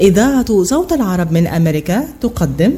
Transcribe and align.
إذاعة 0.00 0.62
صوت 0.62 0.92
العرب 0.92 1.32
من 1.32 1.46
أمريكا 1.46 2.08
تقدم. 2.20 2.72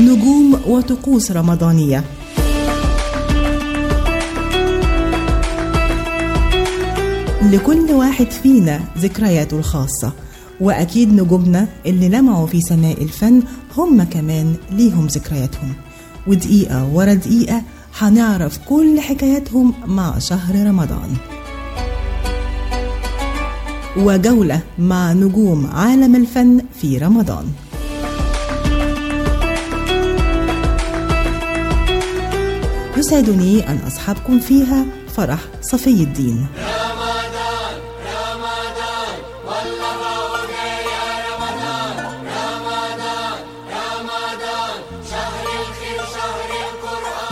نجوم 0.00 0.60
وطقوس 0.66 1.32
رمضانية. 1.32 2.04
لكل 7.42 7.92
واحد 7.92 8.30
فينا 8.30 8.80
ذكرياته 8.98 9.58
الخاصة 9.58 10.12
وأكيد 10.60 11.12
نجومنا 11.12 11.68
اللي 11.86 12.08
لمعوا 12.08 12.46
في 12.46 12.60
سماء 12.60 13.02
الفن 13.02 13.42
هم 13.76 14.02
كمان 14.02 14.54
ليهم 14.70 15.06
ذكرياتهم. 15.06 15.72
ودقيقة 16.26 16.88
ورا 16.94 17.14
دقيقة 17.14 17.62
هنعرف 17.98 18.58
كل 18.68 19.00
حكاياتهم 19.00 19.74
مع 19.86 20.18
شهر 20.18 20.66
رمضان. 20.66 21.16
وجولة 23.96 24.60
مع 24.78 25.12
نجوم 25.12 25.66
عالم 25.66 26.16
الفن 26.16 26.62
في 26.80 26.98
رمضان. 26.98 27.46
يسعدني 32.96 33.68
أن 33.68 33.78
أصحابكم 33.86 34.40
فيها 34.40 34.84
فرح 35.16 35.38
صفي 35.62 35.90
الدين. 35.90 36.46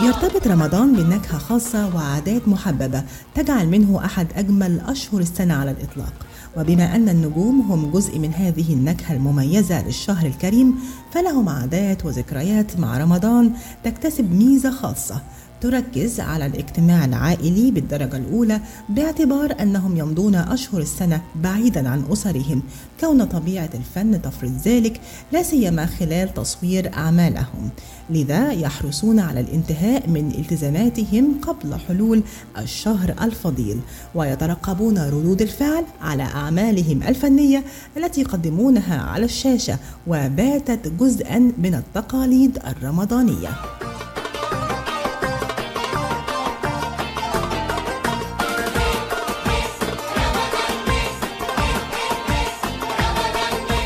يرتبط 0.01 0.47
رمضان 0.47 0.93
بنكهة 0.93 1.37
خاصة 1.37 1.95
وعادات 1.95 2.47
محببة 2.47 3.03
تجعل 3.35 3.67
منه 3.67 4.05
أحد 4.05 4.27
أجمل 4.35 4.81
أشهر 4.87 5.19
السنة 5.19 5.53
على 5.53 5.71
الإطلاق. 5.71 6.13
وبما 6.57 6.95
أن 6.95 7.09
النجوم 7.09 7.61
هم 7.61 7.91
جزء 7.91 8.19
من 8.19 8.33
هذه 8.33 8.73
النكهة 8.73 9.13
المميزة 9.13 9.85
للشهر 9.85 10.25
الكريم 10.25 10.75
فلهم 11.11 11.49
عادات 11.49 12.05
وذكريات 12.05 12.79
مع 12.79 12.97
رمضان 12.97 13.51
تكتسب 13.83 14.33
ميزة 14.33 14.71
خاصة 14.71 15.21
تركز 15.61 16.19
على 16.19 16.45
الاجتماع 16.45 17.05
العائلي 17.05 17.71
بالدرجة 17.71 18.17
الأولى 18.17 18.61
باعتبار 18.89 19.55
أنهم 19.61 19.97
يمضون 19.97 20.35
أشهر 20.35 20.81
السنة 20.81 21.21
بعيدا 21.35 21.89
عن 21.89 22.03
أسرهم. 22.11 22.61
كون 22.99 23.23
طبيعة 23.23 23.69
الفن 23.73 24.21
تفرض 24.21 24.57
ذلك 24.65 25.01
لا 25.31 25.43
سيما 25.43 25.85
خلال 25.85 26.33
تصوير 26.33 26.93
أعمالهم. 26.93 27.69
لذا 28.09 28.51
يحرصون 28.51 29.19
على 29.19 29.39
الانتهاء 29.39 30.09
من 30.09 30.31
التزاماتهم 30.31 31.41
قبل 31.41 31.75
حلول 31.87 32.23
الشهر 32.57 33.15
الفضيل. 33.21 33.79
ويترقبون 34.15 34.97
ردود 34.97 35.41
الفعل 35.41 35.83
على 36.01 36.23
أعمالهم 36.23 37.03
الفنية 37.03 37.63
التي 37.97 38.21
يقدمونها 38.21 39.01
على 39.01 39.25
الشاشة 39.25 39.77
وباتت 40.07 40.87
جزءا 40.87 41.39
من 41.57 41.75
التقاليد 41.75 42.57
الرمضانية. 42.67 43.49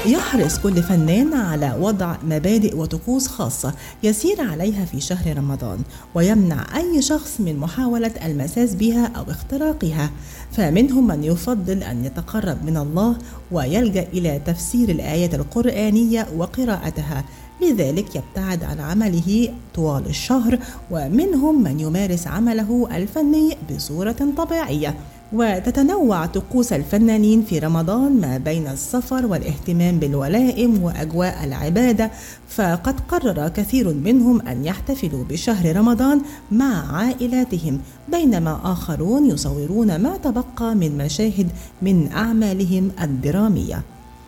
يحرص 0.09 0.59
كل 0.59 0.83
فنان 0.83 1.33
على 1.33 1.75
وضع 1.79 2.15
مبادئ 2.23 2.77
وطقوس 2.77 3.27
خاصة 3.27 3.73
يسير 4.03 4.41
عليها 4.41 4.85
في 4.85 5.01
شهر 5.01 5.37
رمضان 5.37 5.79
ويمنع 6.15 6.77
أي 6.77 7.01
شخص 7.01 7.39
من 7.39 7.57
محاولة 7.57 8.11
المساس 8.25 8.75
بها 8.75 9.11
أو 9.15 9.23
اختراقها. 9.31 10.11
فمنهم 10.51 11.07
من 11.07 11.23
يفضل 11.23 11.83
أن 11.83 12.05
يتقرب 12.05 12.65
من 12.65 12.77
الله 12.77 13.17
ويلجأ 13.51 14.07
إلى 14.13 14.41
تفسير 14.45 14.89
الآية 14.89 15.35
القرآنية 15.35 16.27
وقراءتها. 16.37 17.23
لذلك 17.61 18.15
يبتعد 18.15 18.63
عن 18.63 18.79
عمله 18.79 19.53
طوال 19.75 20.05
الشهر 20.05 20.59
ومنهم 20.91 21.63
من 21.63 21.79
يمارس 21.79 22.27
عمله 22.27 22.87
الفني 22.95 23.57
بصورة 23.71 24.33
طبيعية. 24.37 24.95
وتتنوع 25.33 26.25
طقوس 26.25 26.73
الفنانين 26.73 27.43
في 27.43 27.59
رمضان 27.59 28.21
ما 28.21 28.37
بين 28.37 28.67
السفر 28.67 29.25
والاهتمام 29.25 29.99
بالولائم 29.99 30.83
وأجواء 30.83 31.43
العبادة 31.43 32.11
فقد 32.49 32.99
قرر 32.99 33.47
كثير 33.49 33.93
منهم 33.93 34.41
أن 34.41 34.65
يحتفلوا 34.65 35.23
بشهر 35.23 35.75
رمضان 35.75 36.21
مع 36.51 36.97
عائلاتهم 36.97 37.79
بينما 38.07 38.59
آخرون 38.63 39.25
يصورون 39.25 39.95
ما 39.95 40.17
تبقى 40.17 40.75
من 40.75 40.97
مشاهد 40.97 41.47
من 41.81 42.11
أعمالهم 42.11 42.91
الدرامية. 43.01 43.81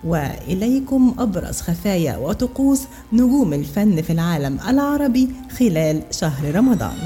وإليكم 0.03 1.16
أبرز 1.19 1.61
خفايا 1.61 2.17
وطقوس 2.17 2.81
نجوم 3.13 3.53
الفن 3.53 4.01
في 4.01 4.13
العالم 4.13 4.57
العربي 4.67 5.29
خلال 5.57 6.01
شهر 6.11 6.56
رمضان. 6.56 6.97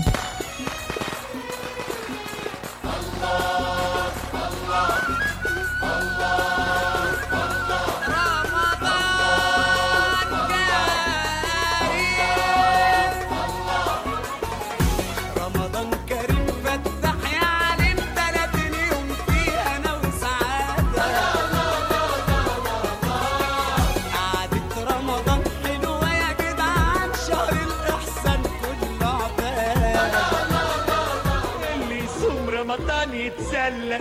يتسلى 33.65 33.99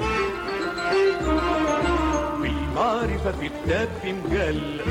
بالمعرفة 2.41 3.33
في 3.33 3.49
كتاب 3.49 3.89
في 4.03 4.13
مجلة 4.13 4.85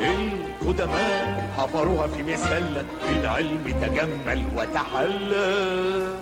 القدماء 0.00 1.50
حفروها 1.56 2.06
في 2.06 2.22
مسلة 2.22 2.84
بالعلم 3.08 3.74
تجمل 3.82 4.44
وتحلى 4.56 6.14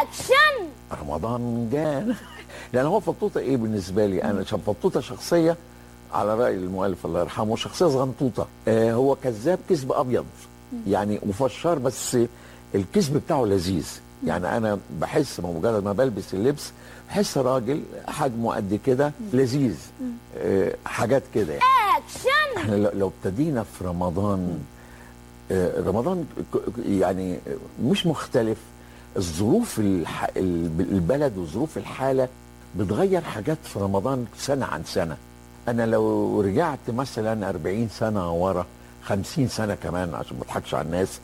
اكشن 0.00 0.66
رمضان 1.02 1.68
جانا 1.72 2.14
لأن 2.72 2.86
هو 2.86 3.00
فطوطة 3.00 3.38
إيه 3.38 3.56
بالنسبة 3.56 4.06
لي؟ 4.06 4.24
أنا 4.24 4.40
عشان 4.40 4.58
فطوطة 4.58 5.00
شخصية 5.00 5.56
على 6.12 6.34
رأي 6.34 6.54
المؤلف 6.54 7.06
الله 7.06 7.20
يرحمه 7.20 7.56
شخصية 7.56 7.86
صغنطوطه 7.86 8.46
آه 8.68 8.92
هو 8.92 9.14
كذاب 9.14 9.58
كذب 9.68 9.92
أبيض. 9.92 10.26
يعني 10.86 11.20
مفشر 11.26 11.78
بس 11.78 12.18
الكذب 12.74 13.16
بتاعه 13.16 13.44
لذيذ. 13.44 14.00
يعني 14.26 14.56
أنا 14.56 14.78
بحس 15.00 15.40
بمجرد 15.40 15.84
ما 15.84 15.92
بلبس 15.92 16.34
اللبس 16.34 16.70
بحس 17.08 17.38
راجل 17.38 17.82
حجمه 18.08 18.54
قد 18.54 18.80
كده 18.86 19.12
لذيذ. 19.32 19.76
آه 20.38 20.74
حاجات 20.84 21.22
كده 21.34 21.52
يعني. 21.52 21.64
اكشن 21.96 22.56
إحنا 22.60 22.74
لو 22.74 23.12
ابتدينا 23.24 23.62
في 23.62 23.84
رمضان 23.84 24.58
آه، 25.52 25.80
رمضان 25.80 26.26
يعني 26.88 27.38
مش 27.84 28.06
مختلف. 28.06 28.58
الظروف 29.16 29.78
الح... 29.78 30.30
الب- 30.36 30.80
البلد 30.80 31.38
وظروف 31.38 31.78
الحالة 31.78 32.28
بتغير 32.76 33.20
حاجات 33.20 33.58
في 33.64 33.78
رمضان 33.78 34.26
سنة 34.38 34.66
عن 34.66 34.82
سنة. 34.84 35.16
أنا 35.68 35.86
لو 35.86 36.40
رجعت 36.40 36.78
مثلا 36.88 37.48
40 37.48 37.88
سنة 37.88 38.32
ورا 38.32 38.66
50 39.04 39.48
سنة 39.48 39.74
كمان 39.74 40.14
عشان 40.14 40.36
ما 40.36 40.42
أضحكش 40.42 40.74
على 40.74 40.86
الناس 40.86 41.18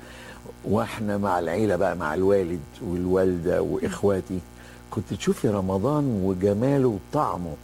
وإحنا 0.64 1.16
مع 1.18 1.38
العيلة 1.38 1.76
بقى 1.76 1.96
مع 1.96 2.14
الوالد 2.14 2.60
والوالدة 2.82 3.62
وإخواتي 3.62 4.38
كنت 4.90 5.14
تشوفي 5.14 5.48
رمضان 5.48 6.04
وجماله 6.24 6.98
وطعمه 7.12 7.54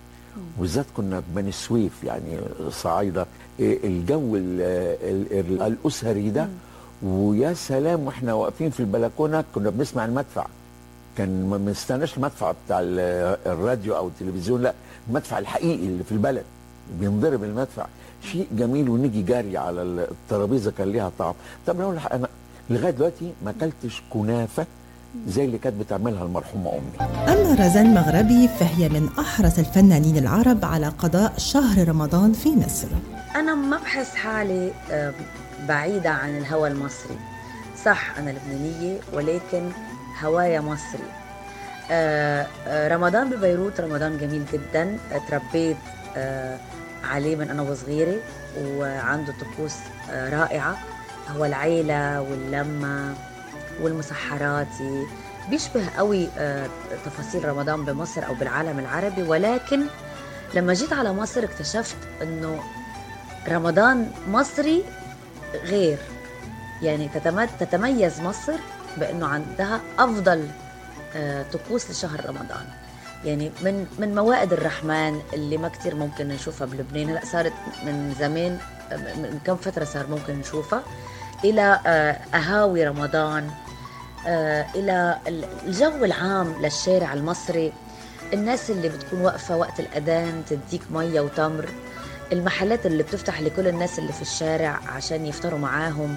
وبالذات 0.59 0.87
كنا 0.97 1.23
بني 1.37 1.53
سويف 1.53 2.05
يعني 2.05 2.39
صعايدة 2.71 3.27
إيه 3.61 3.79
الجو 3.87 4.37
ال 4.37 4.61
ال 5.03 5.33
ال 5.41 5.63
الأسري 5.63 6.31
ده. 6.31 6.49
ويا 7.03 7.55
سلام 7.55 8.01
وإحنا 8.07 8.33
واقفين 8.35 8.71
في 8.71 8.81
البلكونة 8.81 9.45
كنا 9.55 9.71
بنسمع 9.71 10.05
المدفع. 10.05 10.47
كان 11.19 11.47
ما 11.51 11.57
بنستناش 11.57 12.17
المدفع 12.17 12.53
بتاع 12.67 12.81
ال- 12.81 13.37
الراديو 13.47 13.97
أو 13.97 14.09
التلفزيون 14.09 14.63
لا 14.63 14.75
المدفع 15.09 15.39
الحقيقي 15.39 15.87
اللي 15.87 16.05
في 16.05 16.13
البلد 16.13 16.45
بينضرب 17.01 17.45
المدفع. 17.45 17.87
شيء 18.33 18.47
جميل 18.53 18.89
ونيجي 18.89 19.23
جري 19.23 19.57
على 19.59 19.83
الترابيزة 19.83 20.73
كان 20.79 20.89
ليها 20.93 21.13
طعم. 21.19 21.35
طب 21.67 21.75
أنا 21.77 21.85
أقول 21.85 21.99
أنا 22.13 22.29
لغاية 22.71 22.91
دلوقتي 22.91 23.33
ما 23.45 23.51
أكلتش 23.51 24.03
كنافة 24.11 24.67
زي 25.29 25.45
اللي 25.45 25.59
كانت 25.59 25.81
بتعملها 25.81 26.25
المرحومة 26.25 26.71
أمي. 26.73 27.11
أما 27.29 27.55
رزان 27.67 27.95
مغربي 27.95 28.49
فهي 28.49 28.89
من 28.89 29.09
أحرص 29.19 29.59
الفنانين 29.59 30.17
العرب 30.17 30.65
على 30.65 30.89
قضاء 30.89 31.33
شهر 31.37 31.89
رمضان 31.89 32.33
في 32.33 32.49
مصر. 32.57 32.89
أنا 33.37 33.55
ما 33.55 33.77
بحس 33.77 34.15
حالي 34.15 34.73
بعيدة 35.69 36.11
عن 36.11 36.39
الهوى 36.39 36.69
المصري. 36.69 37.17
صح 37.85 38.19
أنا 38.19 38.31
لبنانية 38.31 39.01
ولكن 39.13 39.71
هوايا 40.23 40.61
مصري. 40.61 41.09
آه، 41.91 42.47
آه، 42.67 42.89
رمضان 42.89 43.31
ببيروت 43.31 43.81
رمضان 43.81 44.19
جميل 44.19 44.45
جدا. 44.53 44.99
تربيت 45.29 45.77
آه، 46.17 46.59
عليه 47.05 47.37
من 47.37 47.51
أنا 47.51 47.63
وصغيرة 47.63 48.17
وعنده 48.65 49.33
طقوس 49.41 49.75
رائعة. 50.11 50.77
هو 51.37 51.45
العيلة 51.45 52.21
واللمة 52.23 53.15
والمسحراتي 53.81 55.07
بيشبه 55.51 55.89
قوي 55.97 56.29
آه، 56.39 56.67
تفاصيل 57.05 57.45
رمضان 57.49 57.85
بمصر 57.85 58.27
أو 58.27 58.35
بالعالم 58.35 58.79
العربي. 58.79 59.23
ولكن 59.23 59.83
لما 60.55 60.75
جيت 60.75 60.93
على 60.93 61.13
مصر 61.13 61.45
اكتشفت 61.45 61.97
أنه 62.23 62.63
رمضان 63.49 64.11
مصري 64.29 64.85
غير. 65.65 65.99
يعني 66.83 67.09
تتم- 67.15 67.45
تتميز 67.61 68.21
مصر 68.21 68.53
بأنه 68.97 69.27
عندها 69.27 69.81
أفضل 69.99 70.49
آه، 71.17 71.45
طقوس 71.53 71.91
لشهر 71.91 72.27
رمضان. 72.29 72.65
يعني 73.25 73.53
من 73.63 73.87
من 73.99 74.15
موائد 74.15 74.53
الرحمن 74.53 75.21
اللي 75.33 75.57
ما 75.57 75.69
كتير 75.69 75.95
ممكن 75.95 76.29
نشوفها 76.29 76.67
بلبنان. 76.67 77.09
هلأ 77.11 77.21
صارت 77.25 77.53
من 77.85 78.15
زمان 78.19 78.59
آه، 78.93 78.97
من 78.97 79.41
كم 79.47 79.57
فترة 79.57 79.85
صار 79.85 80.07
ممكن 80.07 80.35
نشوفها. 80.39 80.83
إلى 81.45 81.81
آه، 81.87 82.37
أهاوي 82.37 82.85
رمضان 82.89 83.51
آه، 84.27 84.67
إلى 84.75 85.19
ال- 85.29 85.45
الجو 85.67 86.05
العام 86.05 86.55
للشارع 86.63 87.13
المصري. 87.13 87.73
الناس 88.33 88.71
اللي 88.71 88.89
بتكون 88.89 89.21
واقفة 89.21 89.57
وقت 89.57 89.81
الأذان 89.81 90.43
تديك 90.51 90.83
مية 90.91 91.21
وتمر. 91.21 91.69
المحلات 92.33 92.87
اللي 92.87 93.03
بتفتح 93.03 93.41
لكل 93.41 93.69
الناس 93.69 93.99
اللي 93.99 94.13
في 94.13 94.23
الشارع 94.23 94.81
عشان 94.97 95.27
يفطروا 95.27 95.59
معاهم. 95.59 96.17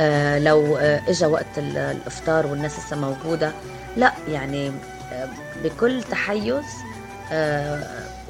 آه، 0.00 0.38
لو 0.38 0.76
إجا 0.76 1.26
وقت 1.26 1.58
ال- 1.58 1.76
الإفطار 1.78 2.46
والناس 2.46 2.78
لسه 2.78 2.96
موجودة. 2.96 3.52
لا 3.96 4.12
يعني 4.28 4.72
بكل 5.64 6.02
تحيز 6.02 6.64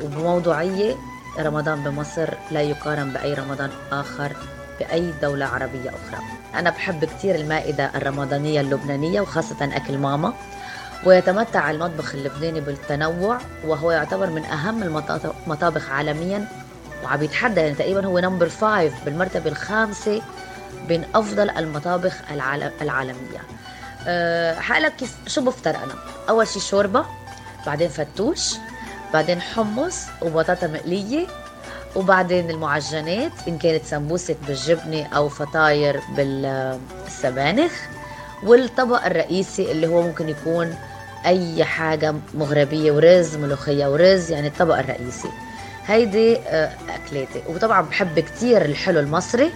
وبموضوعية 0.02 0.94
رمضان 1.38 1.82
بمصر 1.82 2.28
لا 2.50 2.60
يقارن 2.62 3.12
بأي 3.12 3.34
رمضان 3.34 3.70
آخر. 3.92 4.32
باي 4.80 5.12
دولة 5.22 5.46
عربية 5.46 5.90
أخرى. 5.90 6.22
أنا 6.54 6.70
بحب 6.70 7.04
كثير 7.04 7.34
المائدة 7.34 7.90
الرمضانية 7.94 8.60
اللبنانية 8.60 9.20
وخاصة 9.20 9.56
أكل 9.60 9.98
ماما. 9.98 10.32
ويتمتع 11.04 11.70
المطبخ 11.70 12.14
اللبناني 12.14 12.60
بالتنوع 12.60 13.38
وهو 13.64 13.90
يعتبر 13.90 14.30
من 14.30 14.44
المطا- 14.82 15.34
المطابخ 15.46 15.90
عالميا. 15.90 16.48
وعم 17.04 17.22
يتحدى 17.22 17.60
يعني 17.60 17.74
تقريبا 17.74 18.06
هو 18.06 18.18
number 18.18 18.48
five 18.48 19.04
بالمرتبة 19.04 19.50
الخامسة 19.50 20.22
بين 20.88 21.04
أفضل 21.14 21.50
المطابخ 21.50 22.14
العالم 22.30 22.70
العالمية. 22.82 23.40
أه 24.06 24.54
حقلك 24.60 24.92
شو 25.26 25.40
بفطر 25.40 25.70
أنا؟ 25.70 25.94
أول 26.28 26.48
شي 26.48 26.60
شوربة 26.60 27.04
بعدين 27.66 27.88
فتوش 27.88 28.54
بعدين 29.12 29.40
حمص 29.40 30.02
وبطاطا 30.22 30.66
مقلية 30.66 31.26
وبعدين 31.96 32.50
المعجنات 32.50 33.32
إن 33.48 33.58
كانت 33.58 33.84
سمبوسة 33.84 34.36
بالجبنة 34.46 35.06
أو 35.06 35.28
فطاير 35.28 36.00
بالسبانخ. 36.16 37.72
والطبق 38.42 39.06
الرئيسي 39.06 39.72
اللي 39.72 39.86
هو 39.86 40.02
ممكن 40.02 40.28
يكون 40.28 40.74
أي 41.26 41.64
حاجة 41.64 42.14
مغربية 42.34 42.92
ورز 42.92 43.36
ملوخية 43.36 43.86
ورز 43.86 44.30
يعني 44.30 44.48
الطبق 44.48 44.78
الرئيسي. 44.78 45.28
هيدي 45.86 46.38
آه، 46.38 46.72
أكلاتي. 46.88 47.42
وطبعا 47.48 47.80
بحب 47.82 48.20
كتير 48.20 48.64
الحلو 48.64 49.00
المصري. 49.00 49.50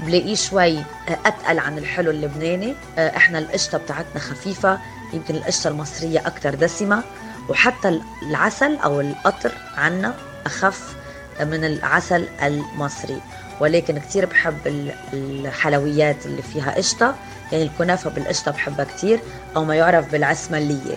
بلاقيه 0.00 0.34
شوي 0.34 0.78
آه، 0.78 0.84
أتقل 1.26 1.58
عن 1.58 1.78
الحلو 1.78 2.10
اللبناني. 2.10 2.74
آه، 2.98 3.16
إحنا 3.16 3.38
القشطة 3.38 3.78
بتاعتنا 3.78 4.20
خفيفة 4.20 4.78
يمكن 5.12 5.34
القشطة 5.34 5.68
المصرية 5.68 6.18
أكثر 6.26 6.54
دسمة. 6.54 7.02
وحتى 7.48 8.00
العسل 8.22 8.76
أو 8.76 9.00
القطر 9.00 9.52
عنا 9.76 10.14
أخف. 10.46 10.99
من 11.44 11.64
العسل 11.64 12.28
المصري. 12.42 13.20
ولكن 13.60 13.98
كتير 13.98 14.26
بحب 14.26 14.66
ال- 14.66 14.94
الحلويات 15.12 16.26
اللي 16.26 16.42
فيها 16.42 16.70
قشطة. 16.76 17.14
يعني 17.52 17.64
الكنافة 17.64 18.10
بالقشطة 18.10 18.50
بحبها 18.50 18.84
كتير 18.84 19.20
أو 19.56 19.64
ما 19.64 19.74
يعرف 19.74 20.12
بالعسملية. 20.12 20.96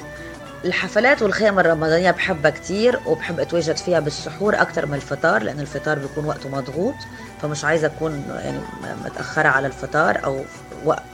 الحفلات 0.65 1.21
والخيم 1.21 1.59
الرمضانية 1.59 2.11
بحبها 2.11 2.51
كتير 2.51 2.99
وبحب 3.05 3.39
أتواجد 3.39 3.77
فيها 3.77 3.99
بالسحور 3.99 4.61
أكتر 4.61 4.85
من 4.85 4.93
الفطار 4.93 5.43
لأن 5.43 5.59
الفطار 5.59 5.99
بيكون 5.99 6.25
وقته 6.25 6.49
مضغوط 6.49 6.95
فمش 7.41 7.65
عايزة 7.65 7.87
أكون 7.87 8.25
يعني 8.43 8.57
متأخرة 9.05 9.47
على 9.47 9.67
الفطار 9.67 10.19
أو 10.25 10.41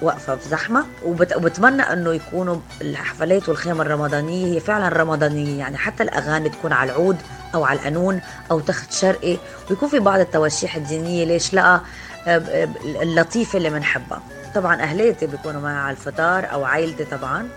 واقفة 0.02 0.36
في 0.36 0.50
زحمة. 0.50 0.86
وبت- 1.06 1.36
وبتمنى 1.36 1.82
أنه 1.82 2.14
يكونوا 2.14 2.58
الحفلات 2.82 3.50
والخيم 3.50 3.82
الرمضانية 3.82 4.54
هي 4.56 4.60
فعلا 4.60 4.90
رمضانية 4.98 5.60
يعني 5.60 5.78
حتى 5.78 6.04
الأغاني 6.04 6.50
تكون 6.50 6.74
على 6.74 6.92
العود 6.92 7.18
أو 7.56 7.64
على 7.66 7.80
القانون 7.80 8.22
أو 8.52 8.60
تخت 8.60 8.92
شرقي 8.94 9.38
ويكون 9.70 9.90
في 9.90 10.00
بعض 10.00 10.20
التواشيح 10.20 10.76
الدينية 10.76 11.26
ليش 11.26 11.54
لأ؟ 11.54 11.80
آه، 12.28 12.70
اللطيفة 12.86 13.58
اللي 13.58 13.70
بنحبها. 13.70 14.22
طبعا 14.56 14.82
أهليتي 14.82 15.28
بيكونوا 15.28 15.62
معي 15.62 15.76
على 15.76 15.92
الفطار 15.92 16.52
أو 16.52 16.64
عائلتي 16.66 17.06
طبعا. 17.06 17.48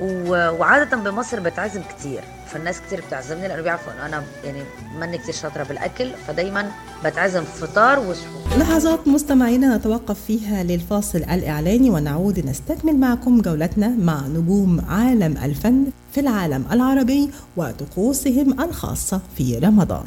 وعادة 0.00 0.96
بمصر 0.96 1.40
بتعزم 1.40 1.82
كتير 1.82 2.20
فالناس 2.46 2.80
كتير 2.80 3.02
بتعزمني 3.08 3.48
لأنه 3.48 3.62
بيعرفوا 3.62 3.92
إنه 3.92 4.06
أنا 4.06 4.22
يعني 4.44 4.62
ماني 4.98 5.18
كتير 5.18 5.34
شاطرة 5.34 5.62
بالأكل 5.62 6.10
فدايما 6.26 6.70
بتعزم 7.04 7.44
فطار 7.44 7.98
وسحور 7.98 8.58
لحظات 8.58 9.08
مستمعينا 9.08 9.76
نتوقف 9.76 10.24
فيها 10.24 10.62
للفاصل 10.62 11.18
الإعلاني 11.18 11.90
ونعود 11.90 12.46
نستكمل 12.46 12.96
معكم 12.96 13.40
جولتنا 13.40 13.88
مع 13.88 14.26
نجوم 14.26 14.80
عالم 14.88 15.36
الفن 15.36 15.84
في 16.12 16.20
العالم 16.20 16.64
العربي 16.72 17.30
وطقوسهم 17.56 18.60
الخاصة 18.60 19.20
في 19.36 19.58
رمضان. 19.58 20.06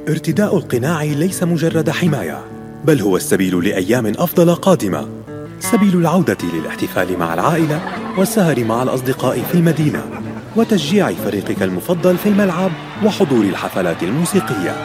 ارتداء 0.11 0.57
القناع 0.57 1.03
ليس 1.03 1.43
مجرد 1.43 1.89
حماية 1.89 2.45
بل 2.85 3.01
هو 3.01 3.17
السبيل 3.17 3.65
لأيام 3.65 4.05
أفضل 4.05 4.55
قادمة. 4.55 5.07
سبيل 5.59 5.97
العودة 5.97 6.37
للاحتفال 6.53 7.19
مع 7.19 7.33
العائلة 7.33 7.81
والسهر 8.17 8.63
مع 8.63 8.83
الأصدقاء 8.83 9.41
في 9.41 9.55
المدينة 9.55 10.03
وتشجيع 10.55 11.11
فريقك 11.11 11.63
المفضل 11.63 12.17
في 12.17 12.29
الملعب 12.29 12.71
وحضور 13.05 13.43
الحفلات 13.43 14.03
الموسيقية. 14.03 14.75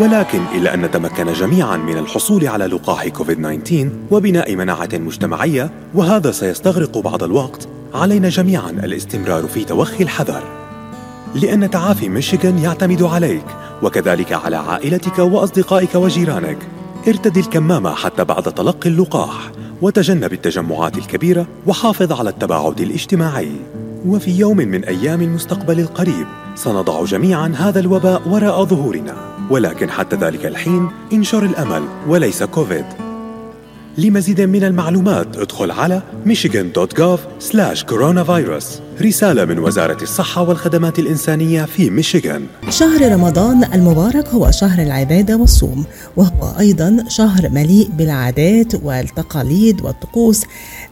ولكن 0.00 0.40
إلى 0.54 0.74
أن 0.74 0.82
نتمكن 0.82 1.32
جميعا 1.32 1.76
من 1.76 1.98
الحصول 1.98 2.46
على 2.46 2.66
لقاح 2.66 3.08
كوفيد 3.08 3.62
19 3.62 3.90
وبناء 4.10 4.56
مناعة 4.56 4.88
مجتمعية 4.92 5.70
وهذا 5.94 6.30
سيستغرق 6.30 6.98
بعض 6.98 7.22
الوقت 7.22 7.68
علينا 7.94 8.28
جميعا 8.28 8.70
الاستمرار 8.70 9.46
في 9.46 9.64
توخي 9.64 10.04
الحذر. 10.04 10.57
لأن 11.34 11.70
تعافي 11.70 12.08
ميشيغان 12.08 12.58
يعتمد 12.58 13.02
عليك 13.02 13.44
وكذلك 13.82 14.32
على 14.32 14.56
عائلتك 14.56 15.18
وأصدقائك 15.18 15.94
وجيرانك. 15.94 16.58
ارتدي 17.08 17.40
الكمامة 17.40 17.94
حتى 17.94 18.24
بعد 18.24 18.42
تلقي 18.42 18.90
اللقاح 18.90 19.50
وتجنب 19.82 20.32
التجمعات 20.32 20.98
الكبيرة 20.98 21.46
وحافظ 21.66 22.12
على 22.12 22.30
التباعد 22.30 22.80
الاجتماعي. 22.80 23.52
وفي 24.06 24.38
يوم 24.38 24.56
من 24.56 24.84
أيام 24.84 25.22
المستقبل 25.22 25.80
القريب 25.80 26.26
سنضع 26.54 27.04
جميعا 27.04 27.52
هذا 27.56 27.80
الوباء 27.80 28.28
وراء 28.28 28.64
ظهورنا. 28.64 29.14
ولكن 29.50 29.90
حتى 29.90 30.16
ذلك 30.16 30.46
الحين 30.46 30.88
انشر 31.12 31.42
الأمل 31.42 31.82
وليس 32.08 32.42
كوفيد. 32.42 32.84
لمزيد 33.98 34.40
من 34.40 34.64
المعلومات 34.64 35.36
ادخل 35.36 35.70
على 35.70 36.02
michigan.gov/coronavirus 36.26 38.87
رسالة 39.02 39.44
من 39.44 39.58
وزارة 39.58 40.02
الصحة 40.02 40.42
والخدمات 40.42 40.98
الإنسانية 40.98 41.64
في 41.64 41.90
ميشيغان. 41.90 42.46
شهر 42.70 43.12
رمضان 43.12 43.64
المبارك 43.64 44.28
هو 44.28 44.50
شهر 44.50 44.82
العبادة 44.82 45.36
والصوم 45.36 45.84
وهو 46.16 46.58
أيضا 46.58 47.04
شهر 47.08 47.48
مليء 47.48 47.88
بالعادات 47.98 48.74
والتقاليد 48.74 49.80
والطقوس. 49.80 50.44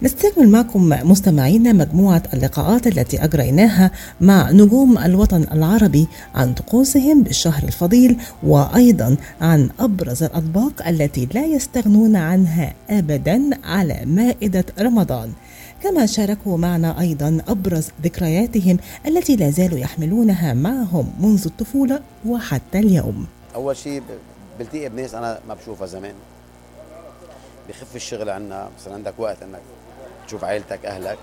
نستكمل 0.03 0.49
معكم 0.49 0.89
مستمعينا 0.89 1.73
مجموعة 1.73 2.23
اللقاءات 2.35 2.87
التي 2.87 3.25
أجريناها 3.25 3.91
مع 4.21 4.51
نجوم 4.51 4.99
الوطن 4.99 5.47
العربي 5.53 6.07
عن 6.35 6.55
طقوسهم 6.55 7.23
بالشهر 7.23 7.63
الفضيل 7.63 8.17
وأيضا 8.43 9.17
عن 9.41 9.69
أبرز 9.81 10.23
الأطباق 10.23 10.89
التي 10.89 11.29
لا 11.35 11.45
يستغنون 11.45 12.17
عنها 12.17 12.75
أبدا 12.91 13.51
على 13.65 14.01
مائدة 14.07 14.65
رمضان. 14.81 15.31
كما 15.91 16.07
شاركوا 16.07 16.59
معنا 16.59 17.01
أيضا 17.01 17.39
أبرز 17.49 17.89
ذكرياتهم 18.03 18.79
التي 19.07 19.37
لا 19.37 19.51
زالوا 19.51 19.79
يحملونها 19.79 20.55
معهم 20.55 21.13
منذ 21.21 21.43
الطفولة 21.47 22.01
وحتى 22.27 22.79
اليوم. 22.79 23.27
أول 23.55 23.77
شيء 23.77 24.03
بلتقي 24.59 24.89
بناس 24.89 25.15
أنا 25.15 25.41
ما 25.49 25.55
بشوفها 25.55 25.87
زمان. 25.87 26.15
بخف 27.69 27.97
الشغل 27.97 28.31
عنا 28.31 28.69
بصير 28.79 28.93
عندك 28.93 29.15
وقت 29.19 29.43
إنك 29.43 29.61
تشوف 30.27 30.45
عائلتك 30.45 30.87
أهلك. 30.87 31.19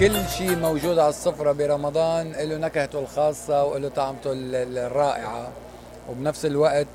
كل 0.00 0.28
شيء 0.38 0.56
موجود 0.56 0.98
على 0.98 1.08
السفرة 1.08 1.52
برمضان 1.52 2.32
له 2.32 2.56
نكهته 2.56 2.98
الخاصة 2.98 3.64
وله 3.64 3.88
طعمته 3.88 4.32
ال- 4.32 4.54
ال- 4.54 4.78
الرائعة. 4.78 5.48
وبنفس 6.10 6.44
الوقت 6.46 6.86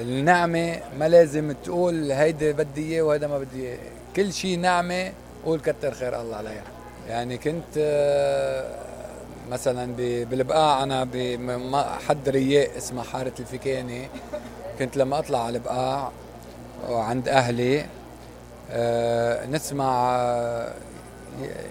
النعمة 0.00 0.80
ما 0.98 1.08
لازم 1.08 1.52
تقول 1.64 2.12
هيدي 2.12 2.52
بدي 2.52 2.92
إياه 2.92 3.02
وهيدا 3.02 3.26
ما 3.26 3.38
بدي 3.38 3.68
إياه. 3.68 3.78
كل 4.16 4.32
شيء 4.32 4.58
نعمة 4.58 5.12
قول 5.44 5.60
كتر 5.60 5.94
خير 5.94 6.20
الله 6.20 6.36
عليها. 6.36 6.62
يعني 7.08 7.38
كنت 7.38 7.64
آه، 7.78 8.70
مثلا 9.50 9.92
بالبقاع 9.96 10.82
أنا 10.82 11.04
بحد 11.04 12.28
رياق 12.28 12.70
اسمها 12.76 13.04
حارة 13.04 13.32
الفكاني 13.40 14.08
كنت 14.78 14.96
لما 14.96 15.18
أطلع 15.18 15.44
على 15.44 15.56
البقاع 15.56 16.10
وعند 16.88 17.28
أهلي 17.28 17.86
آه، 18.70 19.46
نسمع 19.46 20.16
آه، 20.16 20.72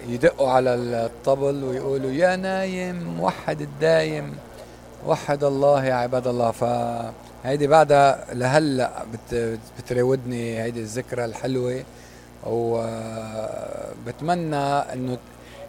يدقوا 0.08 0.50
على 0.50 0.76
الطبل 0.76 1.64
ويقولوا 1.64 2.12
يا 2.12 2.36
نايم 2.36 3.20
وحد 3.20 3.62
الدايم 3.62 4.38
وحد 5.08 5.44
الله 5.44 5.86
يا 5.86 5.94
عباد 5.94 6.28
الله. 6.28 6.54
فهيدي 7.46 7.68
بعدها 7.68 8.26
لهلا 8.34 8.92
بت 9.14 9.60
بتراودني 9.80 10.64
هيدي 10.64 10.80
الذكرى 10.80 11.26
الحلوة 11.26 11.84
وبتمنى 12.46 14.56
إنه 14.58 15.18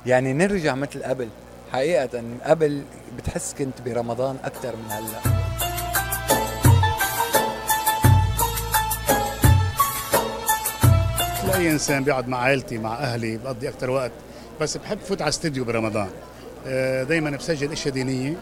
يعني 0.06 0.32
نرجع 0.32 0.74
مثل 0.74 1.02
قبل. 1.02 1.28
حقيقة 1.72 2.22
قبل 2.44 2.82
بتحس 3.18 3.54
كنت 3.58 3.80
برمضان 3.84 4.36
أكثر 4.44 4.76
من 4.76 4.90
هلا. 4.90 5.20
أي 11.54 11.70
إنسان 11.70 12.04
بيقعد 12.04 12.28
مع 12.28 12.38
عائلتي 12.38 12.78
مع 12.78 12.94
أهلي 12.94 13.36
بقضي 13.36 13.68
أكثر 13.68 13.90
وقت 13.90 14.12
بس 14.60 14.76
بحب 14.76 14.98
فوت 14.98 15.22
على 15.22 15.28
استديو 15.28 15.64
برمضان. 15.64 16.08
دائما 17.08 17.30
بسجل 17.30 17.72
إشياء 17.72 17.94
دينية. 17.94 18.36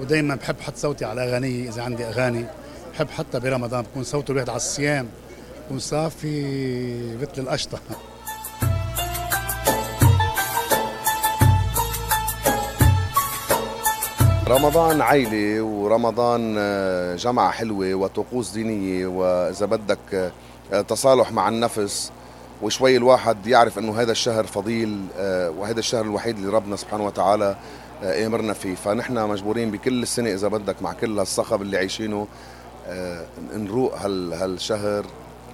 ودائما 0.00 0.34
بحب 0.34 0.60
حط 0.60 0.76
صوتي 0.76 1.04
على 1.04 1.24
أغاني 1.24 1.68
إذا 1.68 1.82
عندي 1.82 2.04
أغاني. 2.04 2.44
بحب 2.94 3.10
حتى 3.10 3.40
برمضان 3.40 3.82
بكون 3.82 4.04
صوت 4.04 4.30
الواحد 4.30 4.48
على 4.48 4.56
الصيام 4.56 5.08
بكون 5.64 5.78
صافي 5.78 7.16
مثل 7.16 7.42
القشطة. 7.42 7.78
رمضان 14.48 15.00
عيلة 15.00 15.62
ورمضان 15.62 16.54
آه، 16.58 17.16
جمعة 17.16 17.50
حلوة 17.50 17.94
وطقوس 17.94 18.50
دينية 18.50 19.06
وإذا 19.06 19.66
بدك 19.66 20.32
آه، 20.72 20.80
تصالح 20.80 21.32
مع 21.32 21.48
النفس 21.48 22.12
وشوي 22.62 22.96
الواحد 22.96 23.46
يعرف 23.46 23.78
إنه 23.78 24.00
هذا 24.00 24.12
الشهر 24.12 24.46
فضيل 24.46 25.06
آه، 25.18 25.50
وهذا 25.50 25.78
الشهر 25.78 26.04
الوحيد 26.04 26.36
اللي 26.36 26.52
ربنا 26.52 26.76
سبحانه 26.76 27.06
وتعالى 27.06 27.56
آه، 28.02 28.14
يامرنا 28.14 28.52
فيه. 28.52 28.74
فنحن 28.74 29.28
مجبورين 29.28 29.70
بكل 29.70 30.02
السنة 30.02 30.30
إذا 30.32 30.48
بدك 30.48 30.82
مع 30.82 30.92
كل 30.92 31.18
هالصخب 31.18 31.62
اللي 31.62 31.76
عايشينه 31.76 32.26
آه، 32.86 33.24
نروق 33.54 33.98
هال 33.98 34.32
هالشهر 34.32 35.04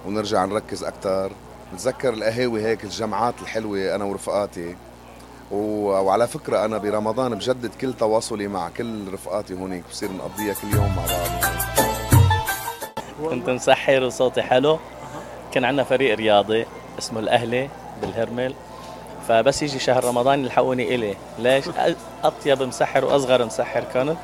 ونرجع 0.05 0.45
نركز 0.45 0.83
أكثر 0.83 1.31
نتذكر 1.73 2.13
القهاوي 2.13 2.61
هيك 2.65 2.83
الجمعات 2.83 3.33
الحلوة 3.41 3.95
أنا 3.95 4.03
ورفقاتي. 4.03 4.75
و- 5.51 5.89
وعلى 5.89 6.27
فكرة 6.27 6.65
أنا 6.65 6.77
برمضان 6.77 7.35
بجدد 7.35 7.71
كل 7.81 7.93
تواصلي 7.93 8.47
مع 8.47 8.69
كل 8.69 9.13
رفقاتي 9.13 9.53
هونيك 9.53 9.83
بصير 9.91 10.11
نقضيها 10.11 10.53
كل 10.53 10.75
يوم 10.77 10.95
مع 10.95 11.05
بعض. 11.05 11.29
كنت 13.29 13.49
مسحر 13.49 14.03
وصوتي 14.03 14.41
حلو. 14.41 14.79
كان 15.51 15.65
عندنا 15.65 15.83
فريق 15.83 16.15
رياضي 16.15 16.65
اسمه 16.99 17.19
الأهلي 17.19 17.69
بالهرمل 18.01 18.53
فبس 19.29 19.63
يجي 19.63 19.79
شهر 19.79 20.03
رمضان 20.05 20.43
يلحقوني 20.45 20.95
إلي. 20.95 21.15
ليش؟ 21.39 21.65
أطيب 22.23 22.63
مسحر 22.63 23.05
وأصغر 23.05 23.45
مسحر 23.45 23.83
كنت 23.93 24.17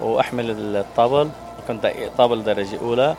وأحمل 0.00 0.50
الطبل. 0.76 1.28
كنت 1.68 1.92
طابل 2.18 2.44
درجة 2.44 2.78
أولى. 2.82 3.14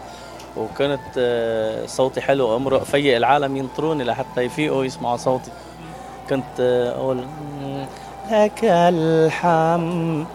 وكنت 0.58 1.00
آه، 1.18 1.86
صوتي 1.86 2.22
حلو 2.22 2.56
أمرق 2.56 2.84
فيق 2.84 3.16
العالم 3.16 3.58
ينطروني 3.58 4.04
لحتى 4.04 4.42
يفيقوا 4.42 4.86
يسمعوا 4.86 5.18
صوتي. 5.18 5.52
كنت 6.30 6.60
آه، 6.60 6.92
أقول 6.92 7.18
مم، 7.18 7.86
لك 8.32 8.60
الحمد 8.64 10.26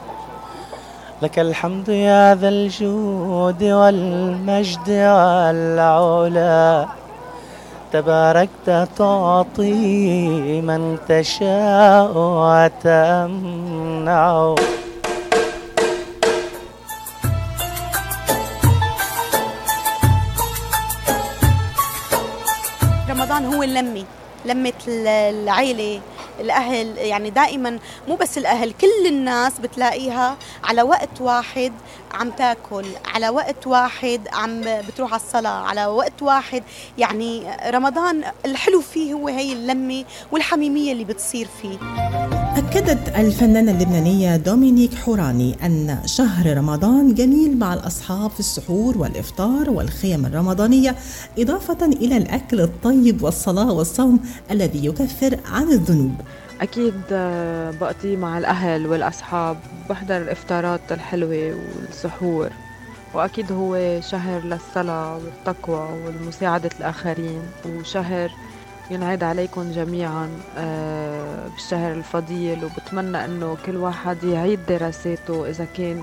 لك 1.23 1.39
الحمد 1.39 1.89
يا 1.89 2.35
ذا 2.35 2.49
الجود 2.49 3.63
والمجد 3.65 4.89
والعلا. 4.89 6.87
تباركت 7.93 8.89
تعطي 8.97 10.61
من 10.61 10.99
تشاء 11.09 12.13
وتمنع. 12.17 13.51
رمضان 23.11 23.55
هو 23.55 23.63
اللمة 23.63 24.05
لمة 24.45 24.73
ال- 24.89 25.07
العيلة 25.07 26.01
الأهل 26.41 26.99
يعني 26.99 27.31
دائما 27.31 27.79
مو 28.09 28.17
بس 28.17 28.39
الأهل 28.39 28.73
كل 28.81 29.07
الناس 29.07 29.59
بتلاقيها 29.59 30.37
على 30.65 30.83
وقت 30.83 31.21
واحد 31.21 31.73
عم 32.13 32.31
تاكل 32.31 32.85
على 33.05 33.29
وقت 33.29 33.67
واحد 33.67 34.21
عم 34.33 34.61
بتروح 34.89 35.13
على 35.13 35.23
الصلاة 35.23 35.51
على 35.67 35.87
وقت 35.87 36.23
واحد 36.23 36.63
يعني 36.99 37.43
رمضان 37.71 38.23
الحلو 38.47 38.81
فيه 38.81 39.13
هو 39.15 39.29
هي 39.29 39.53
اللمة 39.53 40.05
والحميمية 40.33 40.93
اللي 40.93 41.05
بتصير 41.05 41.49
فيه. 41.63 41.79
أكدت 42.57 43.09
الفنانة 43.17 43.73
اللبنانية 43.73 44.37
دومينيك 44.37 44.95
حوراني 44.95 45.57
أن 45.63 45.99
شهر 46.07 46.57
رمضان 46.57 47.15
جميل 47.15 47.59
مع 47.59 47.75
الأصحاب 47.75 48.31
في 48.31 48.41
السحور 48.41 48.99
والإفطار 48.99 49.71
والخيم 49.71 50.27
الرمضانية 50.27 50.97
إضافة 51.39 51.87
إلى 51.87 52.17
الأكل 52.17 52.61
الطيب 52.61 53.23
والصلاة 53.23 53.73
والصوم 53.73 54.21
الذي 54.51 54.87
يكفر 54.87 55.39
عن 55.53 55.69
الذنوب. 55.73 56.15
أكيد 56.61 56.95
آه، 57.13 57.71
بقضي 57.81 58.17
مع 58.17 58.39
الأهل 58.39 58.87
والأصحاب 58.87 59.57
بحضر 59.91 60.17
الإفطارات 60.17 60.81
الحلوة 60.91 61.55
والسحور 61.89 62.51
وأكيد 63.15 63.53
هو 63.53 64.01
شهر 64.01 64.41
للصلاة 64.45 65.17
والتقوى 65.17 65.89
والمساعدة 66.05 66.71
الآخرين 66.81 67.43
وشهر 67.67 68.31
ينعاد 68.91 69.23
عليكم 69.23 69.73
جميعا 69.73 70.29
آه، 70.59 71.49
بالشهر 71.49 71.93
الفضيل 71.93 72.65
وبتمنى 72.65 73.25
إنه 73.25 73.57
كل 73.67 73.77
واحد 73.77 74.25
يعيد 74.25 74.61
دراساته 74.69 75.49
إذا 75.49 75.67
كان 75.77 76.03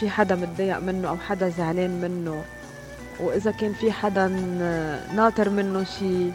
في 0.00 0.10
حدا 0.10 0.34
متضايق 0.34 0.78
منه 0.78 1.08
أو 1.08 1.16
حدا 1.16 1.48
زعلان 1.48 2.00
منه 2.00 2.42
وإذا 3.20 3.50
كان 3.50 3.72
في 3.72 3.92
حدا 3.92 4.26
ناطر 5.14 5.50
منه 5.50 5.84
شيء 5.84 6.32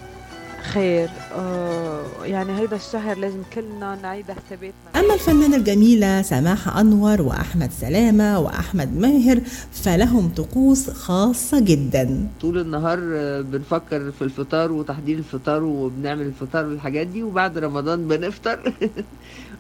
خير. 0.64 1.10
آه، 1.36 2.04
يعني 2.24 2.60
هيدا 2.60 2.76
الشهر 2.76 3.18
لازم 3.18 3.42
كلنا 3.54 3.98
نعيد 4.04 4.26
حساباتنا 4.32 4.74
أما 4.96 5.14
الفنانة 5.14 5.56
الجميلة 5.56 6.22
سماحة 6.22 6.82
أنور 6.82 7.22
وأحمد 7.22 7.72
سلامة 7.72 8.40
وأحمد 8.40 8.98
ماهر 8.98 9.40
فلهم 9.72 10.30
طقوس 10.38 10.90
خاصة 10.90 11.60
جدا. 11.60 12.28
طول 12.42 12.58
النهار 12.60 13.00
بنفكر 13.42 14.12
في 14.12 14.22
الفطار 14.22 14.72
وتحضير 14.72 15.18
الفطار 15.18 15.64
وبنعمل 15.64 16.22
الفطار 16.26 16.66
والحاجات 16.66 17.08
دي 17.08 17.24
وبعد 17.24 17.58
رمضان 17.58 18.08
بنفطر 18.08 18.60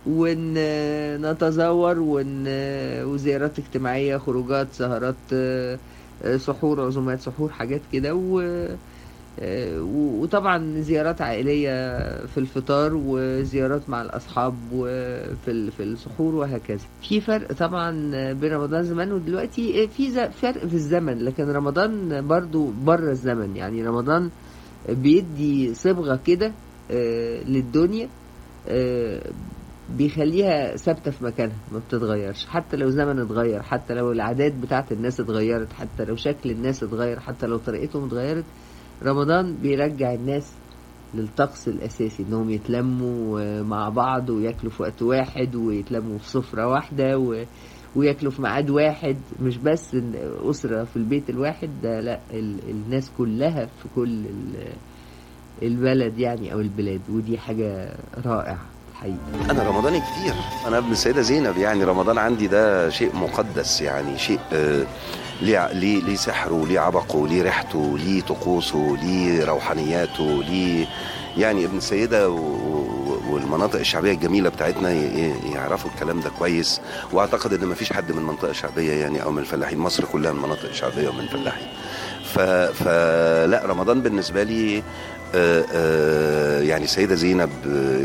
ونتزور 0.07 1.99
ون... 1.99 2.43
وزيارات 3.05 3.59
اجتماعية 3.59 4.17
خروجات 4.17 4.67
سهرات 4.73 5.15
آه، 5.33 5.77
سحور 6.37 6.85
عزومات 6.85 7.21
سحور 7.21 7.49
حاجات 7.49 7.81
كده 7.93 8.15
و- 8.15 8.67
وطبعا 9.81 10.81
زيارات 10.81 11.21
عائلية 11.21 11.97
في 12.25 12.37
الفطار 12.37 12.91
وزيارات 12.95 13.89
مع 13.89 14.01
الأصحاب 14.01 14.53
وفي 14.71 15.71
في 15.71 15.83
السحور 15.83 16.35
وهكذا. 16.35 16.85
في 17.01 17.21
فرق 17.21 17.51
طبعا 17.53 17.91
بين 18.33 18.53
رمضان 18.53 18.83
زمان 18.83 19.11
ودلوقتي 19.11 19.87
في 19.87 20.11
ز- 20.11 20.19
فرق 20.19 20.65
في 20.67 20.73
الزمن 20.73 21.17
لكن 21.19 21.43
رمضان 21.49 22.21
برضو 22.27 22.71
بره 22.85 23.11
الزمن. 23.11 23.55
يعني 23.55 23.83
رمضان 23.87 24.29
بيدي 24.89 25.73
صبغة 25.73 26.19
كده 26.25 26.51
آه، 26.91 27.43
للدنيا 27.43 28.09
آه، 28.67 29.21
بيخليها 29.97 30.75
ثابتة 30.75 31.11
في 31.11 31.23
مكانها 31.25 31.55
ما 31.71 31.79
بتتغيرش. 31.79 32.45
حتى 32.45 32.77
لو 32.77 32.89
زمن 32.89 33.19
اتغير 33.19 33.61
حتى 33.61 33.93
لو 33.93 34.11
العادات 34.11 34.53
بتاعت 34.55 34.91
الناس 34.91 35.19
اتغيرت 35.19 35.73
حتى 35.73 36.05
لو 36.05 36.15
شكل 36.15 36.51
الناس 36.51 36.83
اتغير 36.83 37.19
حتى 37.19 37.47
لو 37.47 37.57
طريقتهم 37.57 38.05
اتغيرت 38.05 38.43
رمضان 39.03 39.55
بيرجع 39.61 40.13
الناس 40.13 40.51
للطقس 41.13 41.67
الأساسي 41.67 42.23
إنهم 42.23 42.49
يتلموا 42.49 43.61
مع 43.61 43.89
بعض 43.89 44.29
وياكلوا 44.29 44.71
في 44.71 44.81
وقت 44.83 45.01
واحد 45.01 45.55
ويتلموا 45.55 46.17
في 46.17 46.29
سفرة 46.29 46.67
واحدة 46.67 47.17
و... 47.19 47.43
وياكلوا 47.95 48.31
في 48.31 48.41
ميعاد 48.41 48.69
واحد. 48.69 49.15
مش 49.41 49.57
بس 49.57 49.95
أسرة 50.49 50.83
في 50.83 50.95
البيت 50.95 51.29
الواحد 51.29 51.69
ده 51.83 51.99
لأ 51.99 52.19
ال... 52.33 52.69
الناس 52.69 53.11
كلها 53.17 53.65
في 53.65 53.87
كل 53.95 54.09
ال... 54.25 54.73
البلد 55.63 56.19
يعني 56.19 56.53
أو 56.53 56.59
البلاد 56.59 57.01
ودي 57.09 57.37
حاجة 57.37 57.95
رائعة. 58.25 58.72
الحقيقة 58.93 59.51
أنا 59.51 59.63
رمضاني 59.63 59.99
كتير. 59.99 60.33
أنا 60.67 60.77
ابن 60.77 60.91
السيدة 60.91 61.21
زينب 61.21 61.57
يعني 61.57 61.83
رمضان 61.83 62.17
عندي 62.17 62.47
ده 62.47 62.89
شيء 62.89 63.15
مقدس 63.15 63.81
يعني 63.81 64.17
شيء 64.19 64.39
آه، 64.53 64.83
ليه 65.41 65.73
ليه 65.73 66.01
ليه 66.03 66.15
سحره 66.15 66.65
ليه 66.65 66.79
عبقه 66.79 67.27
ليه 67.27 67.43
ريحته 67.43 67.97
ليه 67.97 68.21
طقوسه 68.21 68.97
ليه 69.01 69.45
روحانياته 69.45 70.43
ليه 70.43 70.85
يعني 71.37 71.65
ابن 71.65 71.77
السيدة 71.77 72.29
والمناطق 73.29 73.79
الشعبية 73.79 74.11
الجميلة 74.11 74.49
بتاعتنا 74.49 74.91
يعرفوا 75.53 75.89
الكلام 75.95 76.19
ده 76.21 76.29
كويس. 76.39 76.81
وأعتقد 77.11 77.53
إن 77.53 77.67
مفيش 77.67 77.93
حد 77.93 78.11
من 78.11 78.23
منطقه 78.23 78.51
شعبيه 78.53 78.91
يعني 78.91 79.23
أو 79.23 79.31
من 79.31 79.39
الفلاحين 79.39 79.77
مصر 79.77 80.05
كلها 80.05 80.31
من 80.31 80.41
مناطق 80.41 80.71
شعبيه 80.71 81.09
ومن 81.09 81.27
فلاحين. 81.27 81.67
فلا 82.73 83.61
رمضان 83.65 84.01
بالنسبة 84.01 84.43
لي 84.43 84.83
آه، 85.35 85.65
آه، 85.73 86.52
يعني 86.73 86.85
السيدة 86.85 87.15
زينب 87.15 87.49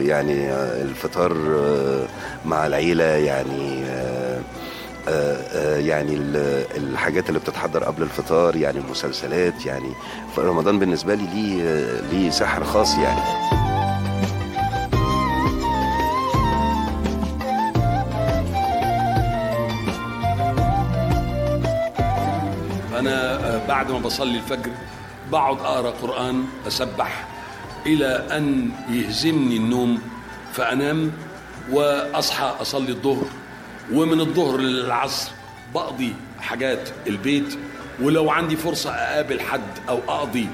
يعني 0.07 0.53
الفطار 0.55 1.33
آه، 1.33 2.07
مع 2.45 2.67
العيلة 2.67 3.05
يعني 3.05 3.85
آه، 3.85 4.41
آه، 5.09 5.77
يعني 5.79 6.15
ال- 6.15 6.65
الحاجات 6.77 7.29
اللي 7.29 7.41
بتتحضر 7.41 7.85
قبل 7.85 8.03
الفطار 8.03 8.57
يعني 8.57 8.79
المسلسلات 8.79 9.67
يعني 9.67 9.93
فرمضان 10.37 10.79
بالنسبة 10.79 11.15
لي 11.15 11.27
ليه 11.35 12.01
ليه 12.13 12.31
سحر 12.31 12.65
خاص 12.65 12.95
يعني. 12.99 13.21
أنا 22.99 23.39
بعد 23.69 23.91
ما 23.91 23.99
بصلي 23.99 24.37
الفجر 24.37 24.71
بقعد 25.33 25.59
أقرأ 25.61 25.91
قرآن 25.91 26.45
أسبح 26.67 27.25
إلى 27.87 28.27
أن 28.31 28.71
يهزمني 28.91 29.57
النوم 29.57 30.03
فأنام 30.53 31.13
وأصحى 31.71 32.55
أصلي 32.61 32.89
الظهر. 32.89 33.25
ومن 33.93 34.21
الظهر 34.21 34.61
للعصر 34.61 35.31
بقضي 35.75 36.15
حاجات 36.41 36.89
البيت. 37.07 37.59
ولو 38.03 38.31
عندي 38.31 38.57
فرصة 38.57 38.91
أقابل 38.91 39.41
حد 39.41 39.61
أو 39.89 39.99
أقضي 40.09 40.47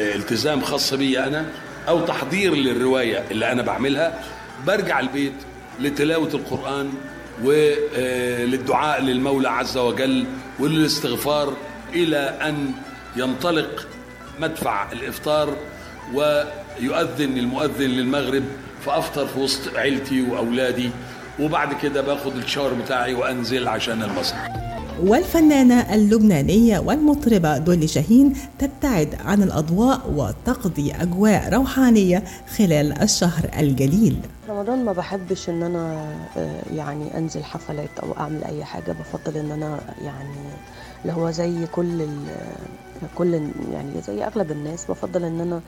آه، 0.00 0.14
التزام 0.14 0.60
خاص 0.60 0.94
بي 0.94 1.18
أنا 1.18 1.46
أو 1.88 2.00
تحضير 2.00 2.54
للرواية 2.54 3.24
اللي 3.30 3.52
أنا 3.52 3.62
بعملها 3.62 4.20
برجع 4.66 5.00
البيت 5.00 5.32
لتلاوة 5.80 6.28
القرآن 6.34 6.92
وللدعاء 7.44 9.02
للمولى 9.02 9.48
عز 9.48 9.78
وجل 9.78 10.24
وللاستغفار 10.58 11.56
إلى 11.92 12.16
أن 12.18 12.72
ينطلق 13.16 13.86
مدفع 14.40 14.92
الإفطار 14.92 15.56
ويؤذن 16.80 17.38
المؤذن 17.38 17.90
للمغرب 17.90 18.42
فأفطر 18.86 19.26
في 19.26 19.38
وسط 19.40 19.76
عيلتي 19.76 20.22
وأولادي 20.22 20.90
وبعد 21.40 21.72
كده 21.82 22.00
باخد 22.00 22.36
الشاور 22.36 22.74
بتاعي 22.74 23.14
وأنزل 23.14 23.68
عشان 23.68 24.02
المسرح 24.02 24.48
والفنانة 25.02 25.94
اللبنانية 25.94 26.78
والمطربة 26.78 27.58
دولي 27.58 27.86
شاهين 27.86 28.32
تبتعد 28.58 29.14
عن 29.24 29.42
الأضواء 29.42 30.00
وتقضي 30.16 30.92
أجواء 30.92 31.54
روحانية 31.54 32.22
خلال 32.58 33.02
الشهر 33.02 33.50
الجليل. 33.58 34.16
رمضان 34.48 34.84
ما 34.84 34.92
بحبش 34.92 35.48
إن 35.48 35.62
أنا 35.62 36.14
آه، 36.36 36.62
يعني 36.74 37.18
أنزل 37.18 37.44
حفلات 37.44 37.98
أو 38.02 38.12
أعمل 38.20 38.44
أي 38.44 38.64
حاجة. 38.64 38.92
بفضل 38.92 39.36
إن 39.38 39.50
أنا 39.52 39.80
يعني 40.04 40.34
اللي 41.02 41.12
هو 41.12 41.30
زي 41.30 41.66
كل 41.72 42.02
ال- 42.02 42.26
كل 43.14 43.34
يعني 43.72 44.00
زي 44.06 44.24
اغلب 44.24 44.50
الناس 44.50 44.84
بفضل 44.90 45.24
ان 45.24 45.40
أنا 45.40 45.60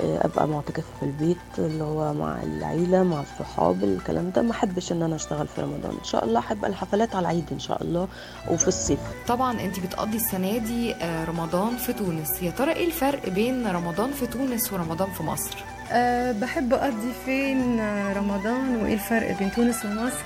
آه، 0.00 0.26
ابقى 0.26 0.48
معتكفة 0.48 0.86
في 1.00 1.06
البيت 1.06 1.36
اللي 1.58 1.84
هو 1.84 2.14
مع 2.14 2.42
العيلة 2.42 3.02
مع 3.02 3.20
الصحاب 3.20 3.84
الكلام 3.84 4.30
ده. 4.30 4.42
ما 4.42 4.50
احبش 4.50 4.92
ان 4.92 5.02
أنا 5.02 5.16
اشتغل 5.16 5.48
في 5.48 5.60
رمضان. 5.60 5.90
ان 5.98 6.04
شاء 6.04 6.24
الله 6.24 6.40
هبقى 6.40 6.70
الحفلات 6.70 7.14
على 7.16 7.22
العيد 7.22 7.44
ان 7.52 7.58
شاء 7.58 7.82
الله 7.82 8.08
وفي 8.50 8.68
الصيف. 8.68 8.98
طبعا 9.28 9.60
انت 9.60 9.80
بتقضي 9.80 10.16
السنة 10.16 10.58
دي 10.58 10.94
آه، 10.94 11.24
رمضان 11.24 11.76
في 11.76 11.92
تونس. 11.92 12.42
يا 12.42 12.50
ترى 12.50 12.72
إيه 12.72 12.86
الفرق 12.86 13.28
بين 13.28 13.66
رمضان 13.66 14.10
في 14.10 14.26
تونس 14.26 14.72
ورمضان 14.72 15.10
في 15.10 15.22
مصر؟ 15.22 15.56
أه 15.92 16.32
بحب 16.32 16.72
أقضي 16.72 17.12
فين 17.24 17.80
رمضان؟ 18.16 18.76
وإيه 18.76 18.94
الفرق 18.94 19.38
بين 19.38 19.52
تونس 19.52 19.84
ومصر؟ 19.84 20.24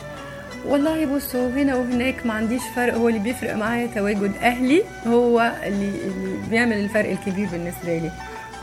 والله 0.64 1.06
بصوا 1.06 1.48
هنا 1.48 1.74
وهناك 1.76 2.26
ما 2.26 2.32
عنديش 2.34 2.62
فرق 2.76 2.94
هو 2.94 3.08
اللي 3.08 3.18
بيفرق 3.20 3.54
معايا 3.56 3.86
تواجد 3.94 4.32
أهلي 4.42 4.82
هو 5.06 5.52
اللي, 5.66 5.88
اللي 5.88 6.36
بيعمل 6.50 6.72
الفرق 6.76 7.10
الكبير 7.10 7.48
بالنسبة 7.48 7.98
لي. 7.98 8.10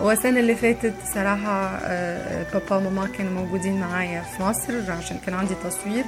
هو 0.02 0.12
السنة 0.12 0.40
اللي 0.40 0.56
فاتت 0.56 0.94
صراحة 1.14 1.80
آه، 1.84 2.46
بابا 2.54 2.76
وماما 2.76 3.08
كانوا 3.18 3.32
موجودين 3.32 3.80
معايا 3.80 4.22
في 4.22 4.44
مصر 4.44 4.92
عشان 4.92 5.18
كان 5.26 5.36
عندي 5.36 5.54
تصوير. 5.64 6.04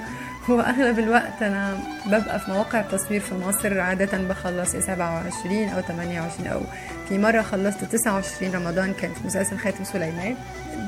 هو 0.50 0.60
أغلب 0.60 1.00
الوقت 1.00 1.42
أنا 1.42 1.78
ببقى 2.06 2.40
في 2.40 2.52
مواقع 2.52 2.80
التصوير 2.80 3.20
في 3.22 3.36
مصر 3.36 3.80
عادة 3.80 4.18
بخلص 4.18 4.72
27 4.72 5.70
أو 5.70 5.82
28 5.82 6.48
أو 6.48 6.62
في 7.10 7.18
مرة 7.18 7.42
خلصت 7.42 7.84
29 7.86 8.52
رمضان 8.56 8.94
كان 8.94 9.12
في 9.14 9.28
مسلسل 9.28 9.58
خاتم 9.58 9.84
سليمان. 9.84 10.36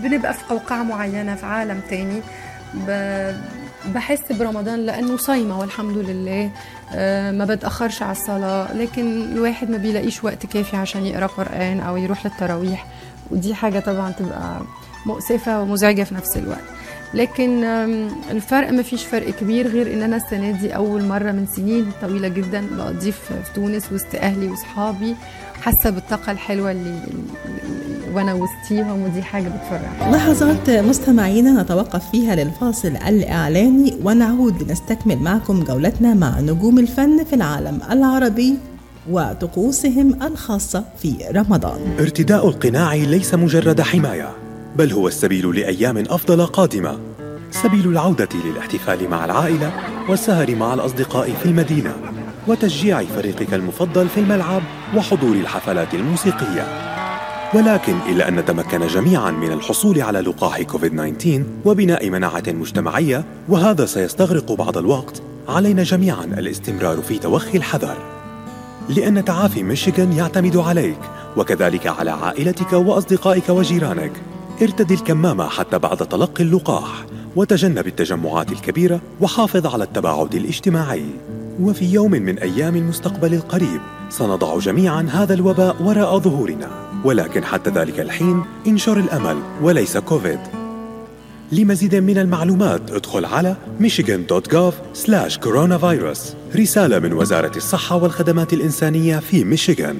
بنبقى 0.04 0.34
في 0.34 0.44
قوقعة 0.50 0.84
معينة 0.84 1.36
في 1.36 1.46
عالم 1.46 1.82
تاني 1.90 2.22
ب- 2.74 3.36
بحس 3.86 4.32
برمضان 4.32 4.80
لأنه 4.80 5.18
صايمة 5.18 5.60
والحمد 5.60 5.98
لله. 5.98 6.50
آه، 6.96 7.32
ما 7.32 7.46
بتأخرش 7.46 8.02
على 8.02 8.12
الصلاة 8.12 8.74
لكن 8.74 9.22
الواحد 9.22 9.70
ما 9.70 9.78
بيلاقيش 9.78 10.24
وقت 10.24 10.46
كافي 10.46 10.78
عشان 10.78 11.06
يقرأ 11.06 11.28
قرآن 11.28 11.80
أو 11.80 11.98
يروح 11.98 12.26
للتراويح. 12.26 12.86
ودي 13.32 13.54
حاجة 13.56 13.80
طبعا 13.80 14.12
تبقى 14.12 14.62
مؤسفة 15.06 15.62
ومزعجة 15.62 16.04
في 16.04 16.16
نفس 16.16 16.38
الوقت. 16.38 16.64
لكن 17.14 17.64
الفرق 18.32 18.70
ما 18.70 18.82
فيش 18.84 19.06
فرق 19.06 19.30
كبير 19.30 19.68
غير 19.68 19.94
إن 19.94 20.02
أنا 20.02 20.16
السنة 20.16 20.52
دي 20.52 20.76
أول 20.76 21.04
مرة 21.04 21.32
من 21.32 21.48
سنين 21.56 21.92
طويلة 22.02 22.28
جدا 22.28 22.68
بقضيه 22.72 23.12
في 23.12 23.34
تونس 23.56 23.92
وسط 23.92 24.16
أهلي 24.16 24.48
واصحابي 24.48 25.16
حاسة 25.62 25.90
بالطاقة 25.90 26.32
الحلوة 26.32 26.72
اللي 26.72 27.00
وأنا 28.14 28.34
وسطيهم 28.34 29.02
ودي 29.02 29.24
حاجة 29.24 29.48
بتفرح. 29.48 30.10
لحظات 30.12 30.70
مستمعينا 30.70 31.62
نتوقف 31.62 32.10
فيها 32.12 32.36
للفاصل 32.36 32.88
الإعلاني 33.08 33.94
ونعود 34.04 34.64
لنستكمل 34.64 35.18
معكم 35.18 35.64
جولتنا 35.64 36.14
مع 36.14 36.40
نجوم 36.40 36.80
الفن 36.80 37.24
في 37.24 37.36
العالم 37.36 37.80
العربي 37.92 38.58
وطقوسهم 39.12 40.24
الخاصة 40.24 40.84
في 41.02 41.16
رمضان. 41.36 41.80
ارتداء 42.00 42.48
القناع 42.48 42.94
ليس 42.94 43.34
مجرد 43.34 43.82
حماية 43.82 44.30
بل 44.76 44.92
هو 44.92 45.08
السبيل 45.08 45.56
لأيام 45.60 45.98
أفضل 45.98 46.46
قادمة. 46.46 46.98
سبيل 47.52 47.88
العودة 47.88 48.30
للاحتفال 48.46 49.10
مع 49.10 49.26
العائلة 49.26 49.72
والسهر 50.10 50.56
مع 50.56 50.74
الأصدقاء 50.74 51.32
في 51.32 51.46
المدينة 51.46 51.94
وتشجيع 52.48 53.04
فريقك 53.04 53.54
المفضل 53.54 54.10
في 54.10 54.20
الملعب 54.20 54.62
وحضور 54.96 55.36
الحفلات 55.36 55.94
الموسيقية. 55.94 56.93
ولكن 57.56 57.98
إلى 58.10 58.28
أن 58.28 58.36
نتمكن 58.36 58.88
جميعا 58.88 59.32
من 59.32 59.52
الحصول 59.52 60.02
على 60.02 60.20
لقاح 60.20 60.62
كوفيد-19 60.62 61.28
وبناء 61.66 62.10
مناعة 62.10 62.44
مجتمعية 62.48 63.26
وهذا 63.50 63.86
سيستغرق 63.86 64.52
بعض 64.52 64.78
الوقت. 64.78 65.22
علينا 65.48 65.84
جميعا 65.84 66.24
الاستمرار 66.24 67.02
في 67.02 67.20
توخي 67.20 67.58
الحذر. 67.58 67.98
لأن 68.90 69.26
تعافي 69.26 69.64
ميشيغان 69.64 70.14
يعتمد 70.14 70.58
عليك 70.58 71.00
وكذلك 71.38 71.88
على 71.88 72.12
عائلتك 72.12 72.74
وأصدقائك 72.74 73.50
وجيرانك. 73.50 74.12
ارتدي 74.62 74.94
الكمامة 74.94 75.48
حتى 75.48 75.80
بعد 75.80 75.98
تلقي 75.98 76.44
اللقاح 76.44 77.06
وتجنب 77.36 77.88
التجمعات 77.88 78.52
الكبيرة 78.52 79.02
وحافظ 79.22 79.68
على 79.68 79.84
التباعد 79.84 80.36
الاجتماعي. 80.36 81.06
وفي 81.62 81.86
يوم 81.86 82.12
من 82.12 82.40
أيام 82.40 82.76
المستقبل 82.76 83.34
القريب 83.34 83.82
سنضع 84.10 84.60
جميعا 84.60 85.08
هذا 85.12 85.34
الوباء 85.34 85.76
وراء 85.84 86.20
ظهورنا. 86.20 86.93
ولكن 87.04 87.46
حتى 87.46 87.70
ذلك 87.70 88.00
الحين 88.00 88.44
انشر 88.68 89.00
الأمل 89.00 89.40
وليس 89.62 89.98
كوفيد. 89.98 90.40
لمزيد 91.52 91.96
من 91.96 92.18
المعلومات 92.18 92.92
ادخل 92.92 93.26
على 93.26 93.56
michigan.gov 93.80 94.74
coronavirus. 95.46 96.20
رسالة 96.56 97.00
من 97.00 97.14
وزارة 97.14 97.58
الصحة 97.58 97.96
والخدمات 97.96 98.54
الإنسانية 98.54 99.20
في 99.20 99.44
ميشيغان 99.44 100.00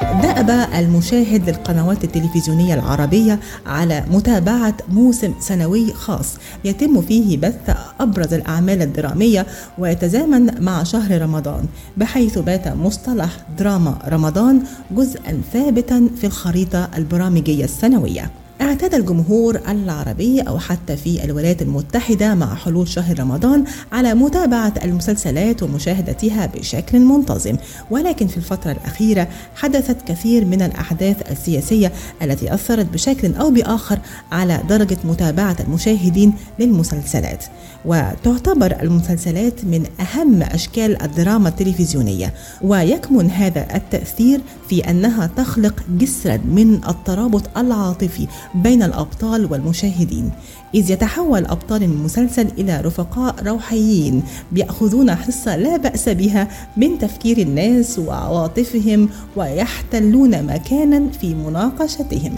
دأب 0.00 0.50
المشاهد 0.50 1.50
للقنوات 1.50 2.04
التلفزيونية 2.04 2.74
العربية 2.74 3.40
على 3.66 4.04
متابعة 4.10 4.74
موسم 4.88 5.34
سنوي 5.40 5.92
خاص. 5.92 6.36
يتم 6.64 7.02
فيه 7.02 7.36
بث 7.36 7.76
أبرز 8.00 8.34
الأعمال 8.34 8.82
الدرامية 8.82 9.46
ويتزامن 9.78 10.62
مع 10.64 10.82
شهر 10.82 11.22
رمضان 11.22 11.64
بحيث 11.96 12.38
بات 12.38 12.68
مصطلح 12.68 13.30
دراما 13.58 13.98
رمضان 14.08 14.62
جزءا 14.90 15.40
ثابتا 15.52 16.08
في 16.20 16.26
الخريطة 16.26 16.88
البرامجية 16.96 17.64
السنوية. 17.64 18.30
اعتاد 18.62 18.94
الجمهور 18.94 19.60
العربي 19.68 20.40
أو 20.40 20.58
حتى 20.58 20.96
في 20.96 21.24
الولايات 21.24 21.62
المتحدة 21.62 22.34
مع 22.34 22.54
حلول 22.54 22.88
شهر 22.88 23.20
رمضان 23.20 23.64
على 23.92 24.14
متابعة 24.14 24.74
المسلسلات 24.84 25.62
ومشاهدتها 25.62 26.46
بشكل 26.46 27.00
منتظم. 27.00 27.56
ولكن 27.90 28.26
في 28.26 28.36
الفترة 28.36 28.72
الأخيرة 28.72 29.28
حدثت 29.56 29.96
كثير 30.08 30.44
من 30.44 30.62
الأحداث 30.62 31.30
السياسية 31.32 31.92
التي 32.22 32.54
أثرت 32.54 32.86
بشكل 32.86 33.34
أو 33.34 33.50
بآخر 33.50 33.98
على 34.32 34.60
درجة 34.68 34.98
متابعة 35.04 35.56
المشاهدين 35.60 36.32
للمسلسلات. 36.58 37.44
وتعتبر 37.84 38.76
المسلسلات 38.82 39.64
من 39.64 39.86
أهم 40.00 40.42
أشكال 40.42 41.02
الدراما 41.02 41.48
التلفزيونية. 41.48 42.34
ويكمن 42.62 43.30
هذا 43.30 43.66
التأثير 43.74 44.40
في 44.68 44.90
أنها 44.90 45.26
تخلق 45.36 45.74
جسرا 45.98 46.36
من 46.36 46.80
الترابط 46.88 47.58
العاطفي 47.58 48.26
بين 48.54 48.82
الأبطال 48.82 49.52
والمشاهدين 49.52 50.30
إذ 50.74 50.90
يتحول 50.90 51.46
أبطال 51.46 51.82
المسلسل 51.82 52.46
إلى 52.58 52.80
رفقاء 52.80 53.34
روحيين 53.46 54.22
بيأخذون 54.52 55.14
حصة 55.14 55.56
لا 55.56 55.76
بأس 55.76 56.08
بها 56.08 56.48
من 56.76 56.98
تفكير 56.98 57.38
الناس 57.38 57.98
وعواطفهم 57.98 59.08
ويحتلون 59.36 60.42
مكانا 60.46 61.08
في 61.20 61.34
مناقشتهم 61.34 62.36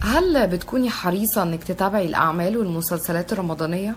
هل 0.00 0.46
بتكوني 0.46 0.90
حريصة 0.90 1.42
إنك 1.42 1.64
تتابعي 1.64 2.06
الأعمال 2.06 2.56
والمسلسلات 2.56 3.32
الرمضانية؟ 3.32 3.94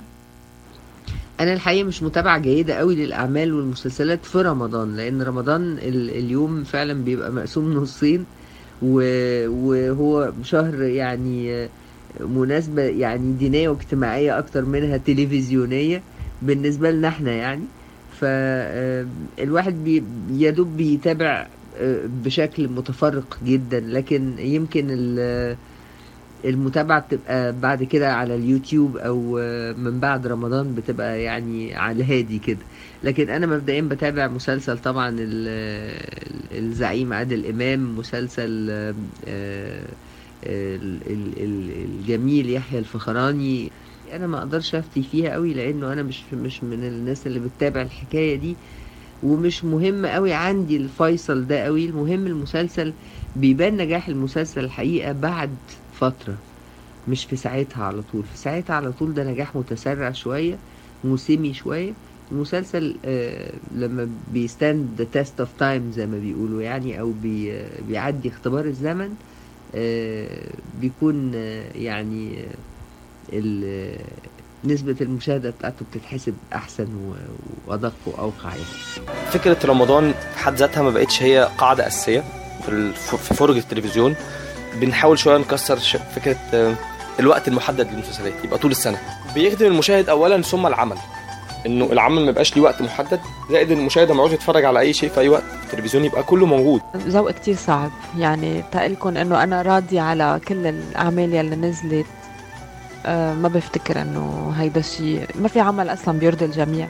أنا 1.39 1.53
الحقيقة 1.53 1.83
مش 1.87 2.03
متابعة 2.03 2.37
جيدة 2.39 2.73
قوي 2.73 2.95
للأعمال 2.95 3.53
والمسلسلات 3.53 4.25
في 4.25 4.41
رمضان 4.41 4.95
لأن 4.95 5.21
رمضان 5.21 5.61
ال- 5.77 6.09
اليوم 6.09 6.63
فعلا 6.63 6.93
بيبقى 7.03 7.31
مقسوم 7.31 7.73
نصين 7.73 8.25
وهو 8.81 10.33
شهر 10.43 10.81
يعني 10.81 11.69
مناسبة 12.19 12.81
يعني 12.81 13.33
دينية 13.33 13.69
واجتماعية 13.69 14.39
أكتر 14.39 14.65
منها 14.65 14.97
تلفزيونية 14.97 16.03
بالنسبة 16.41 16.91
لنا 16.91 17.07
إحنا 17.07 17.31
يعني. 17.31 17.63
فالواحد 18.19 19.83
بي 19.83 20.03
يدوب 20.29 20.77
بيتابع 20.77 21.47
آه، 21.77 22.05
بشكل 22.05 22.67
متفرق 22.67 23.37
جدا 23.43 23.79
لكن 23.79 24.35
يمكن 24.39 24.87
ال- 24.89 25.57
المتابعة 26.45 26.99
بتبقى 26.99 27.53
بعد 27.61 27.83
كده 27.83 28.13
على 28.15 28.35
اليوتيوب 28.35 28.97
أو 28.97 29.21
من 29.77 29.99
بعد 29.99 30.27
رمضان 30.27 30.75
بتبقى 30.75 31.21
يعني 31.23 31.75
على 31.75 32.03
الهادي 32.03 32.39
كده. 32.39 32.57
لكن 33.03 33.29
أنا 33.29 33.45
مبدئيا 33.47 33.81
بتابع 33.81 34.27
مسلسل 34.27 34.77
طبعا 34.77 35.09
ال- 35.09 35.17
ال- 35.21 36.57
الزعيم 36.65 37.13
عادل 37.13 37.45
إمام 37.45 37.97
مسلسل 37.97 38.67
آه، 38.69 38.93
ال- 40.45 40.99
ال- 41.07 41.43
ال- 41.43 41.85
الجميل 41.85 42.49
يحيى 42.49 42.79
الفخراني. 42.79 43.71
أنا 44.13 44.27
ما 44.27 44.37
أقدرش 44.37 44.75
أفتي 44.75 45.03
فيها 45.03 45.33
قوي 45.33 45.53
لأنه 45.53 45.93
أنا 45.93 46.03
مش 46.03 46.21
مش 46.33 46.63
من 46.63 46.83
الناس 46.83 47.27
اللي 47.27 47.39
بتتابع 47.39 47.81
الحكاية 47.81 48.35
دي. 48.35 48.55
ومش 49.23 49.63
مهم 49.65 50.05
قوي 50.05 50.33
عندي 50.33 50.77
الفيصل 50.77 51.47
ده 51.47 51.59
قوي 51.59 51.85
المهم 51.85 52.27
المسلسل 52.27 52.93
بيبان 53.35 53.77
نجاح 53.77 54.07
المسلسل 54.07 54.63
الحقيقة 54.63 55.11
بعد 55.11 55.49
فترة 55.99 56.35
مش 57.07 57.25
في 57.25 57.35
ساعتها 57.35 57.83
على 57.83 58.01
طول. 58.11 58.23
في 58.33 58.37
ساعتها 58.37 58.75
على 58.75 58.91
طول 58.91 59.13
ده 59.13 59.23
نجاح 59.23 59.55
متسرع 59.55 60.11
شوية 60.11 60.55
موسمي 61.03 61.53
شوية. 61.53 61.93
المسلسل 62.31 62.95
آه 63.05 63.53
لما 63.75 64.09
بي 64.33 64.49
stand 64.49 64.87
the 64.97 65.07
test 65.13 65.39
of 65.39 65.49
time 65.59 65.91
زي 65.95 66.05
ما 66.05 66.17
بيقولوا 66.19 66.61
يعني 66.61 66.99
أو 66.99 67.13
آه، 67.25 67.65
بيعدي 67.87 68.29
اختبار 68.29 68.65
الزمن 68.65 69.09
آه 69.75 70.27
بيكون 70.81 71.33
يعني 71.75 72.45
نسبة 74.65 74.95
المشاهدة 75.01 75.49
بتاعته 75.49 75.85
بتتحسب 75.91 76.33
أحسن 76.53 76.87
وأدق 77.67 77.93
وأوقع 78.05 78.49
يعني. 78.49 78.63
فكرة 79.31 79.57
رمضان 79.65 80.13
حد 80.35 80.55
ذاتها 80.55 80.83
ما 80.83 80.89
بقتش 80.89 81.23
هي 81.23 81.49
قاعدة 81.57 81.87
أساسية 81.87 82.23
في 82.63 82.69
الف- 82.69 83.15
في 83.15 83.33
فرج 83.33 83.57
التلفزيون. 83.57 84.15
بنحاول 84.75 85.19
شوية 85.19 85.37
نكسر 85.37 85.77
فكرة 86.15 86.37
آه، 86.53 86.73
الوقت 87.19 87.47
المحدد 87.47 87.91
للمسلسلات 87.91 88.33
يبقى 88.43 88.57
طول 88.57 88.71
السنة. 88.71 88.97
بيخدم 89.35 89.65
المشاهد 89.65 90.09
اولا 90.09 90.41
ثم 90.41 90.67
العمل 90.67 90.97
إنه 91.65 91.85
العمل 91.91 92.21
ما 92.21 92.29
يبقاش 92.29 92.55
ليه 92.55 92.61
وقت 92.63 92.81
محدد 92.81 93.19
زائد 93.51 93.71
إن 93.71 93.77
المشاهد 93.79 94.09
لما 94.11 94.17
يعوز 94.19 94.33
يتفرج 94.33 94.65
على 94.65 94.79
أي 94.79 94.93
شيء 94.93 95.09
في 95.09 95.19
أي 95.19 95.29
وقت 95.29 95.43
التلفزيون 95.63 96.05
يبقى 96.05 96.23
كله 96.23 96.45
موجود. 96.45 96.81
ذوق 96.95 97.31
كتير 97.31 97.55
صعب. 97.55 97.91
يعني 98.17 98.63
تقلكن 98.71 99.17
إنه 99.17 99.43
أنا 99.43 99.61
راضية 99.61 100.01
على 100.01 100.41
كل 100.47 100.67
الأعمال 100.67 101.33
يلي 101.33 101.55
نزلت 101.55 102.05
أه 103.05 103.33
ما 103.33 103.47
بفتكر 103.49 104.01
إنه 104.01 104.53
هيدا 104.57 104.79
الشيء 104.79 105.27
ما 105.35 105.47
في 105.47 105.59
عمل 105.59 105.89
أصلا 105.93 106.19
بيرضي 106.19 106.45
الجميع. 106.45 106.87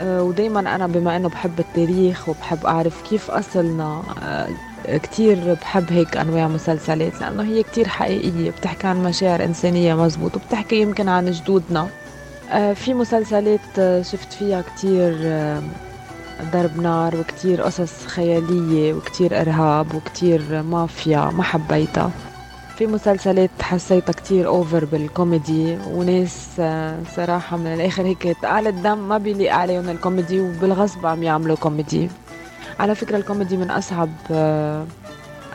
أه 0.00 0.22
ودايما 0.22 0.60
أنا 0.74 0.86
بما 0.86 1.16
إنه 1.16 1.28
بحب 1.28 1.58
التاريخ 1.60 2.28
وبحب 2.28 2.66
أعرف 2.66 3.02
كيف 3.10 3.30
أصلنا 3.30 4.02
أه 4.22 4.48
كتير 4.86 5.54
بحب 5.54 5.92
هيك 5.92 6.16
أنواع 6.16 6.48
مسلسلات 6.48 7.20
لأنه 7.20 7.42
هي 7.42 7.62
كتير 7.62 7.88
حقيقية 7.88 8.50
بتحكي 8.50 8.86
عن 8.86 9.02
مشاعر 9.02 9.44
إنسانية 9.44 9.94
مزبوط 9.94 10.36
وبتحكي 10.36 10.76
يمكن 10.80 11.08
عن 11.08 11.30
جدودنا. 11.30 11.88
أه 12.50 12.72
في 12.72 12.94
مسلسلات 12.94 13.60
آه، 13.78 14.02
شفت 14.02 14.32
فيها 14.32 14.62
كتير 14.62 15.16
آه، 15.22 15.62
ضرب 16.52 16.80
نار 16.80 17.16
وكتير 17.16 17.62
قصص 17.62 18.06
خيالية 18.06 18.92
وكتير 18.94 19.40
إرهاب 19.40 19.94
وكتير 19.94 20.62
مافيا 20.62 21.30
ما 21.34 21.42
حبيتها. 21.42 22.10
في 22.78 22.86
مسلسلات 22.86 23.50
حسيتها 23.62 24.12
كتير 24.12 24.46
over 24.46 24.84
بالكوميدي 24.84 25.78
وناس 25.86 26.46
آه، 26.60 26.98
صراحة 27.16 27.56
من 27.56 27.66
الآخر 27.66 28.06
هيك 28.06 28.36
تقال 28.42 28.66
الدم 28.66 29.08
ما 29.08 29.18
بيليق 29.18 29.54
عليهم 29.54 29.88
الكوميدي 29.88 30.40
وبالغصب 30.40 31.06
عم 31.06 31.22
يعملوا 31.22 31.56
كوميدي. 31.56 32.10
على 32.80 32.94
فكرة 32.94 33.16
الكوميدي 33.16 33.56
من 33.56 33.70
أصعب 33.70 34.08
آه، 34.30 34.86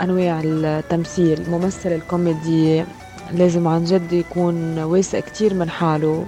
أنواع 0.01 0.41
التمثيل. 0.43 1.41
الممثل 1.41 1.91
الكوميدي 1.91 2.83
لازم 3.33 3.67
عن 3.67 3.83
جد 3.83 4.13
يكون 4.13 4.79
واثق 4.79 5.19
كتير 5.19 5.53
من 5.53 5.69
حاله 5.69 6.25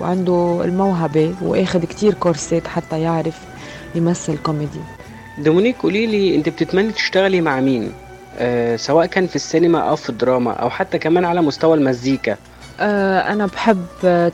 وعنده 0.00 0.60
الموهبة 0.64 1.34
واخد 1.42 1.84
كتير 1.84 2.14
كورسات 2.14 2.66
حتى 2.66 3.00
يعرف 3.00 3.38
يمثل 3.94 4.38
كوميدي. 4.38 4.80
دومينيك 5.38 5.76
قولي 5.82 6.06
لي 6.06 6.34
أنت 6.34 6.48
بتتمني 6.48 6.92
تشتغلي 6.92 7.40
مع 7.40 7.60
مين؟ 7.60 7.92
أه 8.38 8.76
سواء 8.76 9.06
كان 9.06 9.26
في 9.26 9.36
السينما 9.36 9.78
أو 9.78 9.96
في 9.96 10.10
الدراما 10.10 10.52
أو 10.52 10.70
حتى 10.70 10.98
كمان 10.98 11.24
على 11.24 11.42
مستوى 11.42 11.76
المزيكا. 11.76 12.36
أنا 12.82 13.46
بحب 13.46 13.86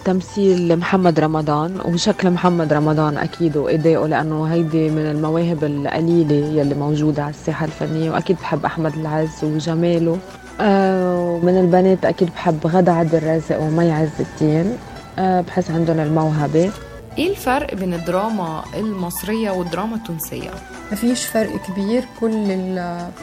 تمثيل 0.05 0.77
محمد 0.77 1.21
رمضان 1.21 1.81
وشكل 1.85 2.31
محمد 2.31 2.73
رمضان 2.73 3.19
أكيد 3.19 3.57
وأدائه 3.57 4.07
لأنه 4.07 4.45
هيدي 4.45 4.91
من 4.91 5.11
المواهب 5.11 5.65
القليلة 5.65 6.61
يلي 6.61 6.75
موجودة 6.75 7.23
على 7.23 7.31
الساحة 7.31 7.65
الفنية 7.67 8.11
وأكيد 8.11 8.37
بحب 8.37 8.65
أحمد 8.65 8.95
العز 8.95 9.45
وجماله. 9.45 10.19
ومن 10.61 11.61
البنات 11.61 12.05
أكيد 12.05 12.29
بحب 12.29 12.67
غادة 12.67 12.93
عبد 12.93 13.15
الرازق 13.15 13.61
ومي 13.61 13.93
عز 13.93 14.21
الدين. 14.21 14.77
أه 15.19 15.41
بحس 15.41 15.71
عندهم 15.71 16.01
الموهبة. 16.01 16.71
إيه 17.19 17.31
الفرق 17.31 17.75
بين 17.75 17.95
الدراما 17.95 18.65
المصرية 18.77 19.51
والدراما 19.51 19.97
التونسية؟ 19.97 20.51
مفيش 20.93 21.27
فرق 21.27 21.57
كبير 21.69 22.05
كل 22.21 22.51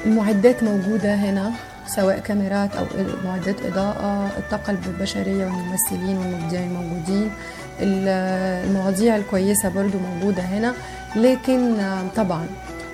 المعدات 0.05 0.63
موجودة 0.63 1.15
هنا. 1.15 1.51
سواء 1.88 2.19
كاميرات 2.19 2.76
أو 2.76 2.86
معدات 3.26 3.56
إضاءة 3.65 4.32
الطاقة 4.38 4.78
البشرية 4.88 5.45
والممثلين 5.45 6.17
والمبدعين 6.17 6.74
موجودين. 6.74 7.32
المواضيع 7.80 9.15
الكويسة 9.15 9.69
برضو 9.69 9.98
موجودة 10.00 10.43
هنا. 10.43 10.74
لكن 11.15 11.78
طبعا 12.15 12.45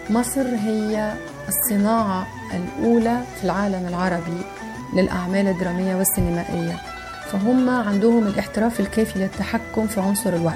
مصر 0.10 0.48
هي 0.56 1.14
الصناعة 1.48 2.28
الأولى 2.54 3.22
في 3.38 3.44
العالم 3.44 3.88
العربي 3.88 4.42
للأعمال 4.96 5.48
الدرامية 5.48 5.96
والسينمائية. 5.96 6.76
فهم 7.32 7.70
عندهم 7.70 8.28
الاحتراف 8.28 8.80
الكافي 8.80 9.20
للتحكم 9.20 9.88
في 9.88 10.02
عنصر 10.02 10.34
الوقت. 10.34 10.56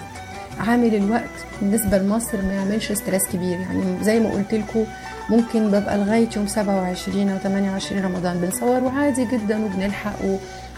عامل 0.60 0.96
الوقت 0.96 1.36
بالنسبة 1.62 1.98
لمصر 1.98 2.42
ما 2.42 2.54
يعملش 2.54 2.92
stress 2.92 3.24
كبير. 3.34 3.60
يعني 3.60 4.04
زي 4.04 4.20
ما 4.20 4.30
قلت 4.30 4.54
لكم 4.54 4.86
ممكن 5.30 5.68
ببقى 5.68 5.98
لغاية 5.98 6.30
يوم 6.36 6.48
27 6.48 7.30
أو 7.30 7.38
28 7.38 8.06
رمضان 8.06 8.38
بنصور 8.40 8.84
وعادي 8.84 9.26
جدا 9.26 9.66
وبنلحق 9.66 10.16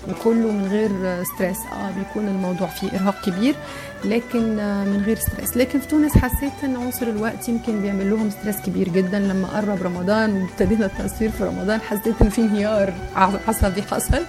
وكله 0.10 0.52
من 0.52 0.68
غير 0.72 1.24
stress. 1.24 1.58
آه 1.58 1.92
بيكون 1.98 2.28
الموضوع 2.28 2.68
فيه 2.68 2.88
إرهاق 2.92 3.26
كبير 3.26 3.56
لكن 4.06 4.56
من 4.86 5.04
غير 5.06 5.18
stress. 5.20 5.58
لكن 5.58 5.80
في 5.80 5.88
تونس 5.88 6.18
حسيت 6.18 6.52
إن 6.64 6.76
عنصر 6.76 7.08
الوقت 7.08 7.50
يمكن 7.50 7.82
بيعمل 7.82 8.10
لهم 8.10 8.30
stress 8.30 8.56
كبير 8.62 8.90
جدا. 8.90 9.20
لما 9.20 9.48
قرب 9.48 9.84
رمضان 9.84 10.42
وابتدينا 10.42 10.86
التصوير 10.86 11.32
في 11.32 11.44
رمضان 11.44 11.82
حسيت 11.82 12.22
إن 12.22 12.30
في 12.30 12.42
انهيار 12.42 12.94
عصبي 13.48 13.82
حصل 13.82 14.22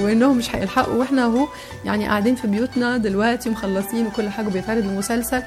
وإنهم 0.00 0.36
مش 0.38 0.56
هيلحقوا. 0.56 0.94
وإحنا 0.94 1.24
أهو 1.24 1.48
يعني 1.84 2.06
قاعدين 2.08 2.34
في 2.34 2.46
بيوتنا 2.48 2.96
دلوقتي 2.96 3.48
ومخلصين 3.48 4.06
وكل 4.06 4.28
حاجة 4.28 4.48
بيتعرض 4.48 4.84
المسلسل 4.84 5.42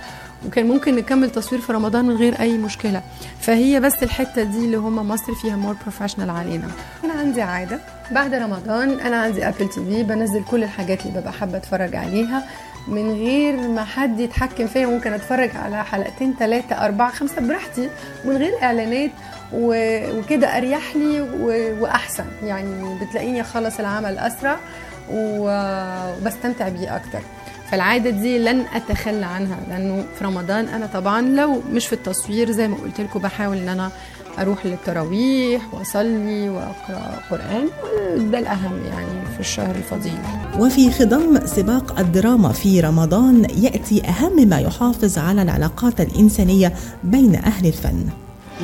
وكان 0.47 0.67
ممكن 0.67 0.95
نكمل 0.95 1.29
تصوير 1.29 1.61
في 1.61 1.73
رمضان 1.73 2.05
من 2.05 2.15
غير 2.15 2.39
أي 2.39 2.57
مشكلة. 2.57 3.01
فهي 3.39 3.79
بس 3.79 4.03
الحتة 4.03 4.43
دي 4.43 4.57
اللي 4.57 4.77
هم 4.77 5.07
مصر 5.09 5.35
فيها 5.35 5.55
more 5.55 5.75
professional 5.81 6.29
علينا. 6.29 6.67
أنا 7.03 7.13
عندي 7.13 7.41
عادة. 7.41 7.79
بعد 8.11 8.33
رمضان 8.33 8.99
أنا 8.99 9.21
عندي 9.21 9.47
Apple 9.47 9.69
TV 9.69 10.03
بنزل 10.03 10.43
كل 10.43 10.63
الحاجات 10.63 11.05
اللي 11.05 11.19
ببقى 11.19 11.33
حابة 11.33 11.57
أتفرج 11.57 11.95
عليها. 11.95 12.43
من 12.87 13.11
غير 13.11 13.57
ما 13.57 13.83
حد 13.83 14.19
يتحكم 14.19 14.67
فيا 14.67 14.85
ممكن 14.85 15.13
أتفرج 15.13 15.49
على 15.55 15.83
حلقتين 15.83 16.33
ثلاثة 16.39 16.85
أربعة 16.85 17.11
خمسة 17.11 17.41
براحتي 17.41 17.89
من 18.25 18.37
غير 18.37 18.53
إعلانات 18.63 19.11
وكده 19.53 20.57
أريح 20.57 20.95
لي 20.95 21.21
وأحسن. 21.79 22.25
يعني 22.43 22.99
بتلاقيني 23.01 23.41
أخلص 23.41 23.79
العمل 23.79 24.17
أسرع 24.17 24.57
وبستمتع 25.11 26.69
بيه 26.69 26.95
أكتر. 26.95 27.19
فالعادة 27.71 28.09
دي 28.09 28.37
لن 28.37 28.65
أتخلى 28.73 29.25
عنها 29.25 29.57
لأنه 29.69 30.05
في 30.19 30.25
رمضان 30.25 30.65
أنا 30.67 30.85
طبعا 30.93 31.21
لو 31.21 31.61
مش 31.71 31.87
في 31.87 31.93
التصوير 31.93 32.51
زي 32.51 32.67
ما 32.67 32.75
قلت 32.77 33.01
لكم 33.01 33.19
بحاول 33.19 33.57
إن 33.57 33.69
أنا 33.69 33.91
أروح 34.39 34.65
للتراويح 34.65 35.61
وأصلي 35.73 36.49
وأقرأ 36.49 37.19
قرآن 37.31 37.67
ده 38.31 38.39
الأهم 38.39 38.79
يعني 38.91 39.25
في 39.33 39.39
الشهر 39.39 39.75
الفضيل. 39.75 40.17
وفي 40.59 40.91
خضم 40.91 41.45
سباق 41.45 41.99
الدراما 41.99 42.51
في 42.51 42.79
رمضان 42.81 43.47
يأتي 43.57 44.01
أهم 44.07 44.47
ما 44.49 44.59
يحافظ 44.59 45.17
على 45.17 45.41
العلاقات 45.41 46.01
الإنسانية 46.01 46.73
بين 47.03 47.35
أهل 47.35 47.67
الفن. 47.67 48.05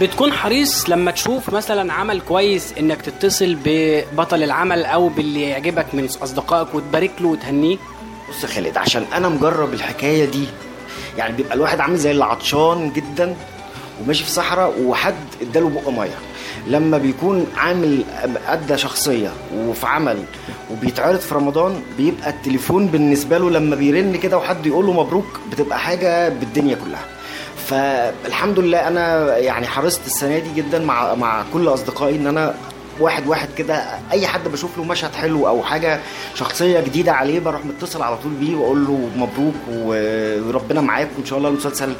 بتكون 0.01 0.31
حريص 0.31 0.89
لما 0.89 1.11
تشوف 1.11 1.49
مثلا 1.53 1.93
عمل 1.93 2.21
كويس 2.21 2.73
إنك 2.79 3.01
تتصل 3.01 3.57
ببطل 3.65 4.43
العمل 4.43 4.85
أو 4.85 5.09
باللي 5.09 5.41
يعجبك 5.41 5.85
من 5.93 6.05
أصدقائك 6.23 6.75
وتبارك 6.75 7.11
له 7.21 7.27
وتهنيه؟ 7.27 7.77
بص 8.29 8.43
يا 8.43 8.47
خالد 8.47 8.77
عشان 8.77 9.05
أنا 9.13 9.29
مجرب 9.29 9.73
الحكاية 9.73 10.25
دي 10.25 10.45
يعني 11.17 11.35
بيبقى 11.35 11.53
الواحد 11.53 11.79
عامل 11.79 11.97
زي 11.97 12.11
اللي 12.11 12.25
عطشان 12.25 12.91
جدا 12.95 13.35
وماشي 14.03 14.23
في 14.23 14.29
صحراء 14.31 14.81
وحد 14.81 15.15
اداله 15.41 15.69
بق 15.69 15.89
مية. 15.89 16.15
لما 16.67 16.97
بيكون 16.97 17.47
عامل 17.57 18.03
ادى 18.47 18.77
شخصية 18.77 19.29
وفي 19.57 19.85
عمل 19.87 20.23
وبيتعرض 20.71 21.19
في 21.19 21.35
رمضان 21.35 21.81
بيبقى 21.97 22.29
التليفون 22.29 22.87
بالنسبة 22.87 23.37
له 23.37 23.49
لما 23.49 23.75
بيرن 23.75 24.15
كده 24.15 24.37
وحد 24.37 24.65
يقول 24.65 24.85
له 24.85 24.93
مبروك 24.93 25.39
بتبقى 25.51 25.79
حاجة 25.79 26.29
بالدنيا 26.29 26.75
كلها. 26.85 27.05
فالحمد 27.67 28.59
لله 28.59 28.87
أنا 28.87 29.37
يعني 29.37 29.67
حرصت 29.67 30.01
السنة 30.05 30.39
دي 30.39 30.53
جدا 30.61 30.79
مع 30.79 31.15
مع 31.15 31.43
كل 31.53 31.67
أصدقائي 31.67 32.15
إن 32.15 32.27
أنا 32.27 32.55
واحد 32.99 33.27
واحد 33.27 33.47
كده 33.57 33.83
أي 34.11 34.27
حد 34.27 34.47
بشوف 34.47 34.77
له 34.77 34.83
مشهد 34.83 35.13
حلو 35.13 35.47
أو 35.47 35.63
حاجة 35.63 35.99
شخصية 36.35 36.79
جديدة 36.79 37.11
عليه 37.11 37.39
بروح 37.39 37.65
متصل 37.65 38.01
على 38.01 38.17
طول 38.17 38.31
بيه 38.33 38.55
وأقول 38.55 38.85
له 38.85 39.09
مبروك 39.15 39.55
وربنا 39.69 40.81
معاك 40.81 41.07
وان 41.17 41.25
شاء 41.25 41.37
الله 41.37 41.49
المسلسل 41.49 41.93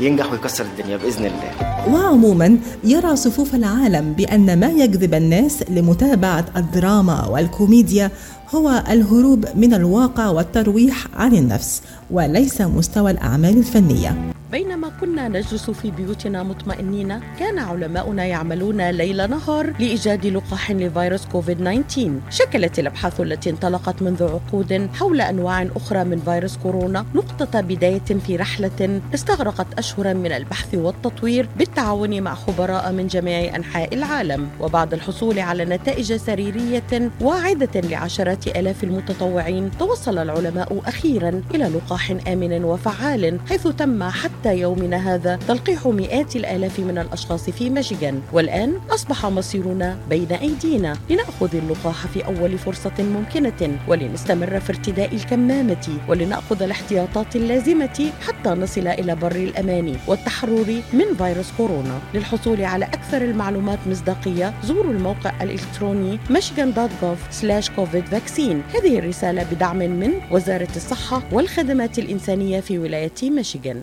ينجح 0.00 0.32
ويكسر 0.32 0.64
الدنيا 0.64 0.96
بإذن 0.96 1.24
الله. 1.26 1.52
وعموما 1.94 2.58
يرى 2.84 3.16
صفوف 3.16 3.54
العالم 3.54 4.12
بأن 4.12 4.60
ما 4.60 4.66
يجذب 4.66 5.14
الناس 5.14 5.64
لمتابعة 5.70 6.44
الدراما 6.56 7.26
والكوميديا 7.28 8.10
هو 8.50 8.84
الهروب 8.90 9.44
من 9.54 9.74
الواقع 9.74 10.28
والترويح 10.28 11.06
عن 11.14 11.34
النفس 11.34 11.82
وليس 12.10 12.60
مستوى 12.60 13.10
الأعمال 13.10 13.58
الفنية. 13.58 14.34
بينما 14.52 14.88
كنا 15.00 15.28
نجلس 15.28 15.70
في 15.70 15.90
بيوتنا 15.90 16.42
مطمئنين 16.42 17.20
كان 17.38 17.58
علماؤنا 17.58 18.24
يعملون 18.24 18.90
ليل 18.90 19.30
نهار 19.30 19.72
لإيجاد 19.78 20.26
لقاح 20.26 20.70
لفيروس 20.70 21.26
كوفيد 21.26 21.84
19 21.88 22.12
شكلت 22.30 22.78
الأبحاث 22.78 23.20
التي 23.20 23.50
انطلقت 23.50 24.02
منذ 24.02 24.22
عقود 24.22 24.88
حول 24.94 25.20
أنواع 25.20 25.68
أخرى 25.76 26.04
من 26.04 26.18
فيروس 26.18 26.56
كورونا 26.56 27.06
نقطة 27.14 27.60
بداية 27.60 27.98
في 28.26 28.36
رحلة 28.36 29.00
استغرقت 29.14 29.66
أشهرا 29.78 30.12
من 30.12 30.32
البحث 30.32 30.74
والتطوير 30.74 31.48
بالتعاون 31.58 32.22
مع 32.22 32.34
خبراء 32.34 32.92
من 32.92 33.06
جميع 33.06 33.56
أنحاء 33.56 33.94
العالم 33.94 34.48
وبعد 34.60 34.92
الحصول 34.94 35.38
على 35.38 35.64
نتائج 35.64 36.12
سريرية 36.16 37.10
واعدة 37.20 37.80
لعشرات 37.80 38.33
آلاف 38.46 38.84
المتطوعين 38.84 39.70
توصل 39.78 40.18
العلماء 40.18 40.82
أخيرا 40.86 41.42
إلى 41.54 41.64
لقاح 41.64 42.10
آمن 42.28 42.64
وفعال 42.64 43.40
حيث 43.48 43.68
تم 43.68 44.02
حتى 44.02 44.44
حتى 44.44 44.58
يومنا 44.58 45.14
هذا 45.14 45.38
تلقيح 45.48 45.86
مئات 45.86 46.36
الآلاف 46.36 46.80
من 46.80 46.98
الأشخاص 46.98 47.50
في 47.50 47.70
ميشيغان 47.70 48.22
والآن 48.32 48.74
أصبح 48.90 49.26
مصيرنا 49.26 49.98
بين 50.10 50.32
أيدينا 50.32 50.96
لنأخذ 51.10 51.56
اللقاح 51.56 52.06
في 52.06 52.26
أول 52.26 52.58
فرصة 52.58 52.92
ممكنة 52.98 53.78
ولنستمر 53.88 54.60
في 54.60 54.70
ارتداء 54.70 55.14
الكمامة 55.14 55.98
ولنأخذ 56.08 56.62
الاحتياطات 56.62 57.36
اللازمة 57.36 58.10
حتى 58.26 58.50
نصل 58.50 58.86
إلى 58.86 59.14
بر 59.14 59.36
الأمان 59.36 59.96
والتحرر 60.06 60.82
من 60.92 61.14
فيروس 61.18 61.52
كورونا. 61.56 61.98
للحصول 62.14 62.64
على 62.64 62.84
أكثر 62.84 63.22
المعلومات 63.22 63.78
مصداقية 63.86 64.54
زوروا 64.64 64.92
الموقع 64.92 65.42
الإلكتروني 65.42 66.18
michigan.gov/covid 66.30 68.14
vaccine 68.24 68.76
هذه 68.76 68.98
الرسالة 68.98 69.42
بدعم 69.42 69.78
من 69.78 70.10
وزارة 70.30 70.68
الصحة 70.76 71.22
والخدمات 71.32 71.98
الإنسانية 71.98 72.60
في 72.60 72.78
ولاية 72.78 73.10
ميشيغان. 73.22 73.82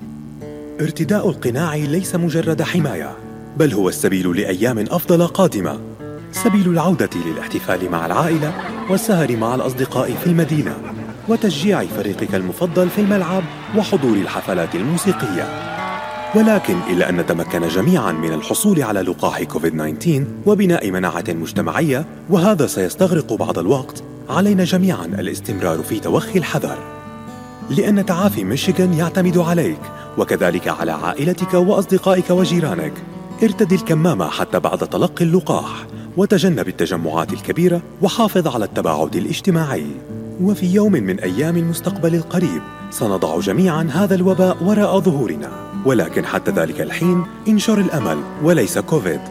ارتداء 0.82 1.30
القناع 1.30 1.76
ليس 1.76 2.16
مجرد 2.16 2.62
حماية 2.62 3.18
بل 3.58 3.74
هو 3.74 3.90
السبيل 3.90 4.38
لأيام 4.38 4.80
أفضل 4.80 5.28
قادمة. 5.28 5.80
سبيل 6.32 6.70
العودة 6.70 7.10
للاحتفال 7.26 7.92
مع 7.92 8.06
العائلة 8.06 8.54
والسهر 8.90 9.38
مع 9.38 9.56
الأصدقاء 9.56 10.12
في 10.14 10.28
المدينة 10.28 10.78
وتشجيع 11.28 11.86
فريقك 11.86 12.36
المفضل 12.36 12.90
في 12.90 13.02
الملعب 13.02 13.44
وحضور 13.78 14.18
الحفلات 14.18 14.76
الموسيقية. 14.76 15.72
ولكن 16.36 16.78
إلى 16.90 17.10
أن 17.10 17.18
نتمكن 17.18 17.68
جميعا 17.68 18.12
من 18.12 18.34
الحصول 18.34 18.84
على 18.84 19.02
لقاح 19.02 19.44
كوفيد 19.44 19.98
19 20.00 20.26
وبناء 20.46 20.92
مناعة 20.92 21.24
مجتمعية 21.30 22.06
وهذا 22.30 22.68
سيستغرق 22.68 23.34
بعض 23.34 23.60
الوقت. 23.60 24.04
علينا 24.30 24.64
جميعا 24.64 25.06
الاستمرار 25.06 25.84
في 25.84 26.00
توخي 26.00 26.40
الحذر. 26.40 26.78
لأن 27.70 28.06
تعافي 28.06 28.44
ميشيغان 28.44 28.94
يعتمد 28.94 29.38
عليك 29.38 29.80
وكذلك 30.18 30.68
على 30.68 30.92
عائلتك 30.92 31.54
وأصدقائك 31.54 32.30
وجيرانك. 32.30 32.94
ارتدي 33.44 33.76
الكمامة 33.76 34.30
حتى 34.30 34.60
بعد 34.60 34.78
تلقي 34.78 35.26
اللقاح 35.26 35.86
وتجنب 36.18 36.68
التجمعات 36.68 37.34
الكبيرة 37.34 37.82
وحافظ 38.02 38.48
على 38.48 38.66
التباعد 38.66 39.16
الاجتماعي. 39.16 39.88
وفي 40.42 40.74
يوم 40.74 40.92
من 40.92 41.20
أيام 41.20 41.58
المستقبل 41.58 42.16
القريب 42.16 42.62
سنضع 42.90 43.40
جميعا 43.40 43.90
هذا 43.94 44.16
الوباء 44.16 44.58
وراء 44.64 45.00
ظهورنا. 45.00 45.71
ولكن 45.86 46.26
حتى 46.26 46.52
ذلك 46.52 46.82
الحين 46.82 47.26
انشر 47.48 47.78
الأمل 47.78 48.24
وليس 48.44 48.78
كوفيد. 48.78 49.22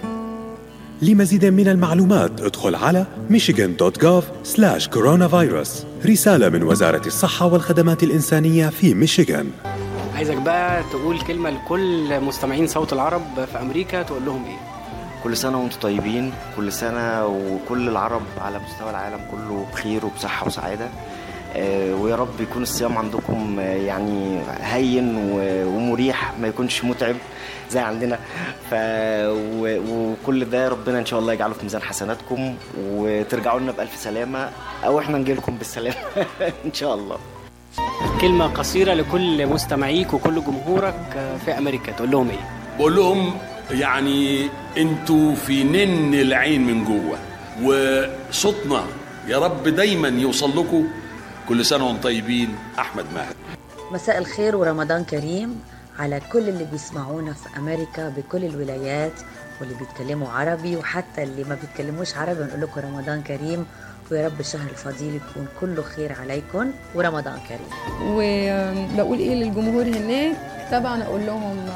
لمزيد 1.02 1.44
من 1.44 1.68
المعلومات 1.68 2.40
ادخل 2.40 2.74
على 2.74 3.06
michigan.gov 3.30 4.24
coronavirus. 4.94 5.68
رسالة 6.06 6.48
من 6.48 6.62
وزارة 6.62 7.06
الصحة 7.06 7.46
والخدمات 7.46 8.02
الإنسانية 8.02 8.68
في 8.68 8.94
ميشيغان. 8.94 9.50
عايزك 10.16 10.36
بقى 10.36 10.82
تقول 10.92 11.20
كلمة 11.20 11.50
لكل 11.50 12.20
مستمعين 12.20 12.66
صوت 12.66 12.92
العرب 12.92 13.22
في 13.52 13.60
أمريكا 13.60 14.02
تقول 14.02 14.24
لهم 14.26 14.44
إيه؟ 14.44 14.58
كل 15.24 15.36
سنة 15.36 15.60
وأنتم 15.62 15.78
طيبين 15.80 16.32
كل 16.56 16.72
سنة 16.72 17.26
وكل 17.26 17.88
العرب 17.88 18.22
على 18.38 18.58
مستوى 18.58 18.90
العالم 18.90 19.20
كله 19.30 19.66
بخير 19.72 20.06
وبصحة 20.06 20.46
وسعادة. 20.46 20.88
ويا 22.00 22.16
رب 22.16 22.40
يكون 22.40 22.62
الصيام 22.62 22.98
عندكم 22.98 23.56
آه، 23.60 23.62
يعني 23.76 24.40
هين 24.60 25.16
و- 25.16 25.66
ومريح 25.76 26.32
ما 26.40 26.48
يكونش 26.48 26.84
متعب 26.84 27.16
زي 27.70 27.80
عندنا. 27.80 28.18
ف 28.70 28.74
و- 28.74 29.78
وكل 29.90 30.44
ده 30.44 30.68
ربنا 30.68 30.98
إن 30.98 31.06
شاء 31.06 31.20
الله 31.20 31.32
يجعله 31.32 31.54
في 31.54 31.62
ميزان 31.62 31.82
حسناتكم 31.82 32.54
وترجعوا 32.86 33.60
لنا 33.60 33.72
بألف 33.72 33.96
سلامة 33.96 34.50
أو 34.84 34.98
إحنا 34.98 35.18
نجي 35.18 35.34
لكم 35.34 35.56
بالسلامة 35.56 35.96
إن 36.66 36.72
شاء 36.72 36.94
الله. 36.94 37.16
كلمة 38.20 38.46
قصيرة 38.46 38.94
لكل 38.94 39.46
مستمعيك 39.46 40.14
وكل 40.14 40.34
جمهورك 40.44 41.34
في 41.44 41.58
أمريكا. 41.58 41.92
تقول 41.92 42.10
لهم 42.10 42.30
إيه؟ 42.30 42.48
بقول 42.78 42.96
لهم 42.96 43.34
يعني 43.70 44.48
أنتوا 44.76 45.34
في 45.34 45.64
نن 45.64 46.14
العين 46.14 46.66
من 46.66 46.84
جوه 46.84 47.18
وصوتنا 47.64 48.84
يا 49.28 49.38
رب 49.38 49.68
دايما 49.68 50.08
يوصل 50.08 50.50
لكم 50.50 50.84
كل 51.50 51.64
سنة 51.64 51.86
وأنتم 51.86 52.00
طيبين. 52.02 52.54
أحمد 52.78 53.04
ماهر. 53.14 53.34
مساء 53.92 54.18
الخير 54.18 54.56
ورمضان 54.56 55.04
كريم 55.04 55.60
على 55.98 56.20
كل 56.32 56.48
اللي 56.48 56.64
بيسمعونا 56.64 57.32
في 57.32 57.58
أمريكا 57.58 58.08
بكل 58.08 58.44
الولايات 58.44 59.12
واللي 59.60 59.74
بيتكلموا 59.74 60.28
عربي 60.28 60.76
وحتى 60.76 61.22
اللي 61.22 61.44
ما 61.44 61.54
بيتكلموش 61.54 62.16
عربي 62.16 62.42
نقول 62.44 62.60
لكم 62.60 62.80
رمضان 62.80 63.22
كريم 63.22 63.66
ويا 64.10 64.26
رب 64.26 64.40
الشهر 64.40 64.70
الفضيل 64.70 65.14
يكون 65.14 65.48
كله 65.60 65.82
خير 65.82 66.12
عليكم. 66.20 66.70
ورمضان 66.94 67.38
كريم. 67.48 67.68
وبقول 68.02 69.18
إيه 69.18 69.34
للجمهور 69.34 69.84
هناك؟ 69.84 70.36
طبعا 70.72 71.02
أقول 71.02 71.26
لهم 71.26 71.66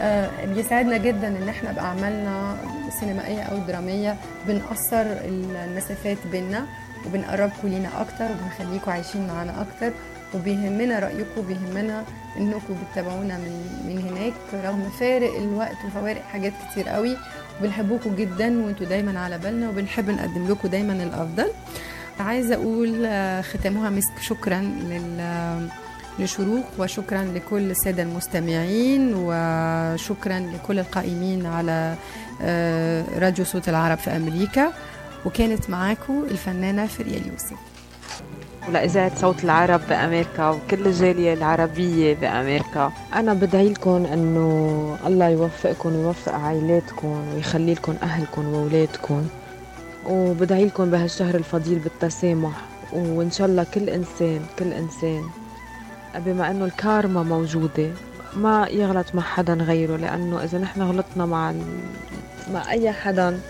آه، 0.00 0.44
بيسعدنا 0.44 0.96
جدا 0.96 1.28
إن 1.28 1.48
إحنا 1.48 1.72
بأعمالنا 1.72 2.56
سينمائية 3.00 3.42
أو 3.42 3.58
درامية 3.58 4.16
بنقصر 4.46 5.02
المسافات 5.24 6.18
بينا 6.32 6.66
وبنقربكم 7.08 7.68
لينا 7.68 7.88
أكتر 8.00 8.24
وبنخليكم 8.24 8.90
عايشين 8.90 9.26
معانا 9.26 9.60
أكتر 9.60 9.92
وبيهمنا 10.34 10.98
رأيكم 10.98 11.42
بيهمنا 11.48 12.04
إنكم 12.38 12.74
بتتابعونا 12.82 13.36
من 13.36 13.52
من 13.86 13.98
هناك 14.08 14.64
رغم 14.64 14.90
فارق 15.00 15.36
الوقت 15.36 15.76
وفوارق 15.86 16.22
حاجات 16.22 16.52
كتير 16.70 16.88
قوي. 16.88 17.16
وبنحبكم 17.60 18.16
جدا 18.16 18.64
وإنتوا 18.64 18.86
دايما 18.86 19.20
على 19.20 19.38
بالنا 19.38 19.68
وبنحب 19.68 20.10
نقدم 20.10 20.48
لكم 20.48 20.68
دايما 20.68 20.92
الأفضل. 20.92 21.48
عايزة 22.20 22.54
أقول 22.54 23.02
آه، 23.06 23.40
ختامها 23.40 23.90
مسك 23.90 24.18
شكرا 24.20 24.60
لل 24.60 25.68
لشروق 26.18 26.64
وشكرا 26.78 27.24
لكل 27.24 27.70
السادة 27.70 28.02
المستمعين 28.02 29.12
وشكرا 29.14 30.38
لكل 30.38 30.78
القائمين 30.78 31.46
على 31.46 31.94
آه، 32.42 33.04
راديو 33.18 33.44
صوت 33.44 33.68
العرب 33.68 33.98
في 33.98 34.10
أمريكا. 34.16 34.72
وكانت 35.26 35.70
معاكم 35.70 36.24
الفنانة 36.30 36.86
فريال 36.86 37.26
يوسف 37.26 37.56
ولإذاعة 38.68 39.20
صوت 39.20 39.44
العرب 39.44 39.80
بأمريكا 39.88 40.48
وكل 40.48 40.86
الجالية 40.86 41.34
العربية 41.34 42.14
بأمريكا. 42.14 42.92
أنا 43.14 43.34
بدعي 43.34 43.68
لكم 43.68 44.06
أنه 44.12 44.96
الله 45.06 45.28
يوفقكم 45.28 45.96
ويوفق 45.96 46.32
عائلاتكم 46.32 47.34
ويخلي 47.34 47.74
لكم 47.74 47.94
أهلكم 48.02 48.54
وأولادكم 48.54 49.26
وبدعي 50.06 50.64
لكم 50.64 50.90
بهالشهر 50.90 51.34
الفضيل 51.34 51.78
بالتسامح. 51.78 52.52
وإن 52.92 53.30
شاء 53.30 53.46
الله 53.46 53.66
كل 53.74 53.88
إنسان 53.88 54.40
كل 54.58 54.72
إنسان 54.72 55.22
بما 56.16 56.50
أنه 56.50 56.64
الكارما 56.64 57.22
موجودة 57.22 57.90
ما 58.36 58.66
يغلط 58.70 59.14
مع 59.14 59.22
حدا 59.22 59.54
غيره 59.54 59.96
لأنه 59.96 60.44
إذا 60.44 60.58
نحن 60.58 60.82
غلطنا 60.82 61.26
مع 61.26 61.50
ال... 61.50 61.62
مع 62.54 62.70
أي 62.70 62.92
حدا 62.92 63.40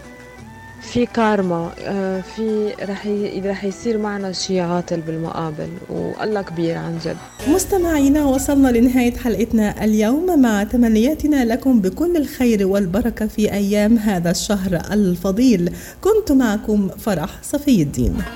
في 0.80 1.06
كارما 1.06 1.70
آه، 1.80 2.20
في 2.20 2.72
رح. 2.82 3.08
رح 3.44 3.64
يصير 3.64 3.98
معنا 3.98 4.32
شيء 4.32 4.60
عاطل 4.60 5.00
بالمقابل 5.00 5.68
والله 5.88 6.42
كبير 6.42 6.76
عن 6.76 6.98
جد. 7.04 7.16
مستمعينا 7.48 8.24
وصلنا 8.24 8.68
لنهاية 8.68 9.16
حلقتنا 9.16 9.84
اليوم. 9.84 10.42
مع 10.42 10.64
تمنياتنا 10.64 11.44
لكم 11.44 11.80
بكل 11.80 12.16
الخير 12.16 12.66
والبركة 12.66 13.26
في 13.26 13.52
أيام 13.52 13.96
هذا 13.98 14.30
الشهر 14.30 14.82
الفضيل. 14.92 15.72
كنت 16.00 16.32
معكم 16.32 16.88
فرح 16.88 17.30
صفي 17.42 17.82
الدين. 17.82 18.18